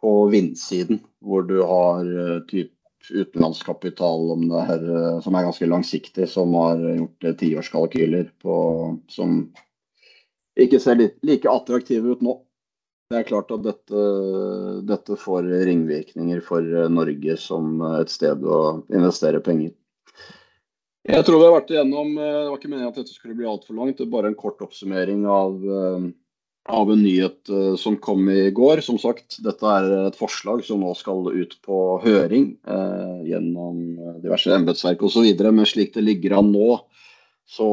på 0.00 0.12
vindsiden, 0.32 1.02
hvor 1.20 1.42
du 1.44 1.58
har 1.66 2.06
typ 2.48 2.70
utenlandskapital 3.10 4.30
om 4.32 4.46
det 4.48 4.62
her, 4.64 4.84
som 5.20 5.34
er 5.36 5.44
ganske 5.44 5.68
langsiktig, 5.68 6.28
som 6.30 6.54
har 6.56 6.80
gjort 6.80 7.26
tiårskalkyler 7.42 8.30
som 9.12 9.42
ikke 10.56 10.80
ser 10.80 11.02
like 11.26 11.52
attraktive 11.52 12.14
ut 12.14 12.24
nå. 12.24 12.38
Det 13.10 13.18
er 13.18 13.26
klart 13.26 13.50
at 13.50 13.64
dette, 13.64 14.00
dette, 14.86 15.16
får 15.18 15.48
ringvirkninger 15.66 16.38
for 16.46 16.62
Norge 16.94 17.34
som 17.42 17.80
et 17.96 18.12
sted 18.12 18.44
å 18.46 18.84
investere 18.86 19.40
penger. 19.42 19.72
Jeg 21.10 21.26
tror 21.26 21.40
vi 21.40 21.46
har 21.48 21.54
vært 21.56 21.72
igjennom 21.72 22.10
Det 22.14 22.28
var 22.28 22.58
ikke 22.58 22.68
meningen 22.68 22.90
at 22.92 22.98
dette 23.00 23.14
skulle 23.16 23.34
bli 23.34 23.48
altfor 23.50 23.74
langt. 23.74 23.96
Det 23.98 24.04
er 24.06 24.12
bare 24.12 24.30
en 24.30 24.38
kort 24.38 24.62
oppsummering 24.62 25.24
av, 25.26 25.56
av, 26.70 26.92
en 26.92 27.02
nyhet 27.02 27.50
som 27.82 27.96
kom 28.04 28.30
i 28.30 28.44
går. 28.54 28.84
Som 28.86 29.00
sagt, 29.02 29.40
dette 29.42 29.74
er 29.80 29.90
et 30.04 30.20
forslag 30.20 30.62
som 30.68 30.84
nå 30.84 30.92
skal 30.94 31.32
ut 31.32 31.58
på 31.66 31.80
høring 32.04 32.52
eh, 32.62 33.18
gjennom 33.32 33.82
diverse 34.22 34.54
embetsverk 34.54 35.02
osv. 35.08 35.26
Men 35.48 35.66
slik 35.66 35.96
det 35.98 36.06
ligger 36.06 36.38
an 36.38 36.54
nå, 36.54 36.78
så 37.50 37.70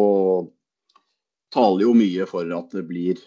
taler 1.54 1.86
jo 1.86 1.94
mye 2.02 2.26
for 2.26 2.58
at 2.58 2.74
det 2.74 2.88
blir 2.90 3.22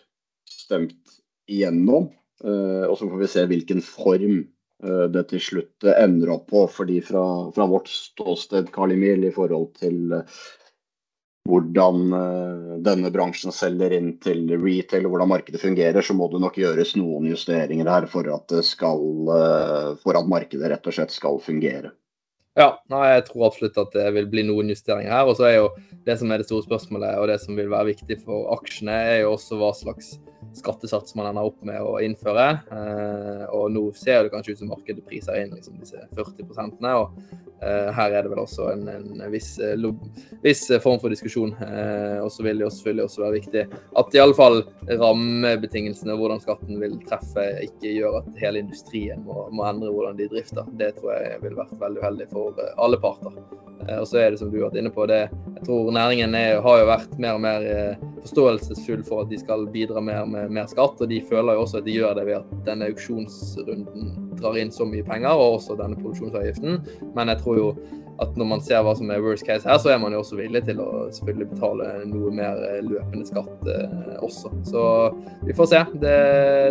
stemt 0.50 1.19
igjennom. 1.50 2.08
Eh, 2.44 2.86
og 2.88 2.96
så 2.98 3.08
får 3.08 3.20
vi 3.20 3.28
se 3.28 3.44
hvilken 3.50 3.82
form 3.84 4.38
eh, 4.40 5.04
det 5.12 5.26
til 5.32 5.42
slutt 5.44 5.90
ender 5.92 6.32
opp 6.36 6.48
på. 6.52 6.64
fordi 6.72 7.00
fra, 7.04 7.24
fra 7.56 7.66
vårt 7.68 7.90
ståsted, 7.92 8.72
Carl 8.72 8.96
Emil, 8.96 9.26
i 9.28 9.34
forhold 9.34 9.74
til 9.80 10.16
eh, 10.20 10.40
hvordan 11.50 12.12
denne 12.84 13.10
bransjen 13.10 13.50
selger 13.50 13.94
inn 13.96 14.10
til 14.22 14.44
retail 14.60 15.06
og 15.08 15.14
hvordan 15.14 15.30
markedet 15.32 15.58
fungerer, 15.62 16.04
så 16.04 16.14
må 16.14 16.28
det 16.30 16.38
nok 16.44 16.58
gjøres 16.60 16.92
noen 17.00 17.26
justeringer 17.32 17.88
her 17.90 18.06
for 18.12 18.28
at, 18.30 18.52
skal, 18.62 19.00
for 20.04 20.18
at 20.20 20.28
markedet 20.30 20.68
rett 20.70 20.86
og 20.86 20.94
slett 20.94 21.16
skal 21.16 21.40
fungere. 21.42 21.90
Ja, 22.60 22.74
nei, 22.92 23.06
jeg 23.14 23.22
tror 23.30 23.46
absolutt 23.46 23.78
at 23.80 23.94
det 23.96 24.08
vil 24.12 24.26
bli 24.28 24.42
noen 24.44 24.68
justeringer 24.68 25.14
her. 25.14 25.28
Og 25.30 25.38
så 25.38 25.46
er 25.48 25.54
jo 25.56 25.70
det 26.04 26.18
som 26.20 26.32
er 26.32 26.42
det 26.42 26.48
store 26.48 26.66
spørsmålet, 26.66 27.16
og 27.16 27.30
det 27.30 27.38
som 27.40 27.56
vil 27.56 27.70
være 27.72 27.94
viktig 27.94 28.18
for 28.26 28.50
aksjene, 28.56 28.96
er 29.14 29.22
jo 29.22 29.36
også 29.36 29.56
hva 29.60 29.70
slags 29.76 30.18
skattesats 30.56 31.14
man 31.14 31.30
ender 31.30 31.50
opp 31.50 31.60
med 31.66 31.80
å 31.82 31.98
innføre. 32.02 32.46
Eh, 32.74 33.44
og 33.54 33.70
nå 33.74 33.84
ser 33.98 34.24
det 34.24 34.32
kanskje 34.34 34.56
ut 34.56 34.62
som 34.64 34.72
markedet 34.72 35.04
priser 35.08 35.38
inn 35.42 35.54
liksom, 35.54 35.78
disse 35.82 36.02
40% 36.16 36.80
og 36.90 37.20
eh, 37.62 37.90
her 37.94 38.16
er 38.16 38.24
det 38.24 38.32
vel 38.32 38.42
også 38.42 38.70
en, 38.72 38.86
en 38.90 39.22
viss, 39.32 39.52
eh, 39.62 39.76
viss, 40.44 40.64
form 40.82 41.00
for 41.02 41.12
diskusjon. 41.12 41.54
Eh, 41.66 42.18
og 42.24 42.32
så 42.34 42.46
vil 42.46 42.60
det 42.60 42.66
jo 42.66 42.72
selvfølgelig 42.74 43.06
også 43.06 43.24
være 43.24 43.38
viktig 43.38 43.64
at 44.02 44.16
i 44.16 44.22
alle 44.22 44.38
fall 44.38 44.62
rammebetingelsene 44.90 46.16
hvordan 46.18 46.42
skatten 46.42 46.80
vil 46.82 46.98
treffe, 47.06 47.46
ikke 47.68 47.94
gjør 47.98 48.20
at 48.22 48.30
hele 48.40 48.64
industrien 48.64 49.22
må, 49.28 49.44
må 49.54 49.66
endre 49.68 49.92
hvordan 49.94 50.18
de 50.18 50.30
drifter. 50.32 50.66
Det 50.80 50.94
tror 50.98 51.14
jeg 51.18 51.42
vil 51.44 51.58
vært 51.60 51.76
veldig 51.80 52.04
uheldig 52.04 52.30
for 52.32 52.49
eh, 52.58 52.72
alle 52.76 52.98
parter. 53.00 53.34
Eh, 53.88 53.98
og 53.98 54.06
så 54.08 54.20
er 54.20 54.30
det 54.30 54.40
som 54.40 54.50
du 54.50 54.58
har 54.60 54.70
vært 54.70 54.80
inne 54.82 54.92
på, 54.94 55.06
det, 55.10 55.22
jeg 55.56 55.66
tror 55.66 55.92
næringen 55.94 56.34
er, 56.34 56.60
har 56.64 56.80
jo 56.80 56.88
vært 56.90 57.14
mer 57.22 57.38
og 57.38 57.44
mer 57.44 57.68
forståelsesfull 58.20 59.04
for 59.06 59.24
at 59.24 59.30
de 59.32 59.38
skal 59.40 59.66
bidra 59.72 60.02
mer 60.04 60.26
med 60.28 60.52
mer 60.56 60.68
skatt. 60.70 61.00
Og 61.00 61.12
de 61.12 61.22
føler 61.30 61.56
jo 61.56 61.64
også 61.66 61.80
at 61.80 61.88
de 61.88 61.96
gjør 61.98 62.18
det 62.18 62.26
ved 62.28 62.40
at 62.40 62.66
denne 62.68 62.90
auksjonsrunden 62.90 64.12
drar 64.40 64.56
inn 64.56 64.72
så 64.72 64.86
mye 64.88 65.04
penger, 65.06 65.32
og 65.32 65.58
også 65.58 65.76
denne 65.80 65.98
produksjonsavgiften. 66.00 66.80
Men 67.16 67.32
jeg 67.32 67.42
tror 67.44 67.60
jo 67.60 67.70
at 68.20 68.36
når 68.36 68.48
man 68.50 68.62
ser 68.64 68.82
hva 68.84 68.92
som 68.96 69.10
er 69.12 69.22
worst 69.24 69.46
case 69.48 69.68
her, 69.68 69.78
så 69.80 69.94
er 69.94 70.00
man 70.02 70.12
jo 70.12 70.20
også 70.20 70.38
villig 70.38 70.62
til 70.66 70.80
å 70.82 70.88
selvfølgelig 71.16 71.48
betale 71.54 71.88
noe 72.10 72.32
mer 72.36 72.60
eh, 72.66 72.82
løpende 72.84 73.24
skatt 73.28 73.70
eh, 73.72 74.16
også. 74.20 74.52
Så 74.68 74.82
vi 75.46 75.56
får 75.56 75.70
se. 75.72 75.82
Det, 76.02 76.16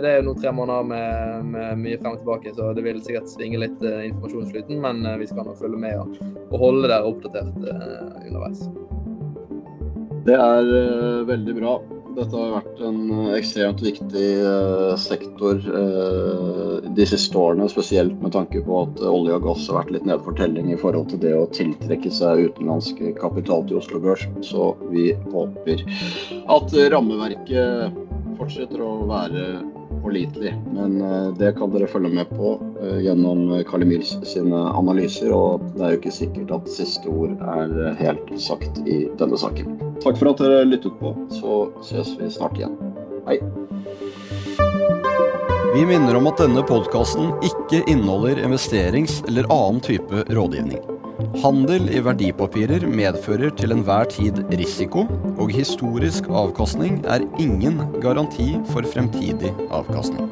det 0.06 0.12
er 0.12 0.20
jo 0.20 0.28
nå 0.30 0.36
tre 0.38 0.54
måneder 0.56 0.90
med, 0.92 1.50
med, 1.56 1.82
mye 1.82 1.98
frem 2.02 2.14
og 2.14 2.22
tilbake, 2.22 2.54
så 2.58 2.70
det 2.78 2.86
vil 2.86 3.02
sikkert 3.06 3.32
svinge 3.34 3.64
litt 3.66 3.82
eh, 3.82 4.06
informasjonsflyten. 4.12 4.82
Men 4.84 5.02
eh, 5.06 5.20
vi 5.24 5.30
skal 5.32 5.50
nå 5.50 5.58
følge 5.60 5.82
med 5.82 5.98
og, 6.04 6.20
og 6.50 6.58
holde 6.68 6.92
dere 6.92 7.10
oppdatert 7.10 7.70
eh, 7.74 8.30
underveis. 8.30 8.68
Det 10.30 10.36
er 10.36 10.68
uh, 10.68 11.26
veldig 11.26 11.54
bra. 11.58 11.78
Dette 12.20 12.36
har 12.36 12.52
vært 12.58 12.82
en 12.84 13.00
uh, 13.14 13.32
ekstremt 13.38 13.82
viktig 13.84 14.28
uh, 14.44 14.94
sektor 15.00 15.62
de 17.00 17.06
siste 17.08 17.38
årene, 17.40 17.70
spesielt 17.72 18.16
med 18.24 18.34
tanke 18.36 18.62
på 18.66 18.82
at 18.84 19.02
olje 19.08 19.38
og 19.38 19.46
gass 19.46 19.68
har 19.70 19.80
vært 19.82 19.94
litt 19.96 20.08
nede 20.10 20.20
for 20.26 20.36
telling 20.36 20.72
i 20.74 20.80
forhold 20.80 21.10
til 21.12 21.22
det 21.24 21.34
å 21.38 21.48
tiltrekke 21.56 22.12
seg 22.12 22.50
utenlandsk 22.50 23.02
kapital 23.22 23.64
til 23.70 23.80
Oslo 23.80 24.02
Børs. 24.04 24.26
Så 24.44 24.74
vi 24.92 25.12
håper 25.32 25.84
at 26.52 26.76
rammeverket 26.92 28.00
fortsetter 28.40 28.84
å 28.84 28.94
være 29.10 29.46
pålitelig. 30.04 30.54
Men 30.74 31.02
eh, 31.02 31.28
det 31.40 31.54
kan 31.58 31.72
dere 31.74 31.88
følge 31.88 32.14
med 32.14 32.32
på 32.36 32.56
eh, 32.82 33.00
gjennom 33.06 33.64
Carl 33.70 33.86
Emils 33.86 34.16
sine 34.28 34.64
analyser. 34.70 35.34
Og 35.36 35.66
det 35.76 35.86
er 35.86 35.94
jo 35.94 36.02
ikke 36.02 36.18
sikkert 36.22 36.56
at 36.60 36.74
siste 36.74 37.12
ord 37.12 37.36
er 37.40 37.78
eh, 37.88 38.02
helt 38.04 38.34
sagt 38.42 38.82
i 38.86 39.04
denne 39.20 39.40
saken. 39.40 39.89
Takk 40.00 40.16
for 40.20 40.32
at 40.32 40.40
dere 40.40 40.68
lyttet 40.68 40.96
på. 41.00 41.12
Så 41.34 41.56
ses 41.84 42.14
vi 42.20 42.30
snart 42.32 42.56
igjen. 42.60 42.76
Hei. 43.28 43.40
Vi 45.74 45.84
minner 45.86 46.18
om 46.18 46.30
at 46.32 46.40
denne 46.42 46.64
podkasten 46.66 47.34
ikke 47.46 47.84
inneholder 47.84 48.40
investerings- 48.42 49.20
eller 49.28 49.46
annen 49.54 49.84
type 49.86 50.24
rådgivning. 50.34 50.82
Handel 51.44 51.90
i 51.94 52.00
verdipapirer 52.02 52.88
medfører 52.88 53.52
til 53.60 53.76
enhver 53.76 54.08
tid 54.10 54.40
risiko, 54.56 55.06
og 55.38 55.52
historisk 55.54 56.32
avkastning 56.32 57.04
er 57.06 57.28
ingen 57.38 57.84
garanti 58.02 58.54
for 58.72 58.88
fremtidig 58.88 59.52
avkastning. 59.70 60.32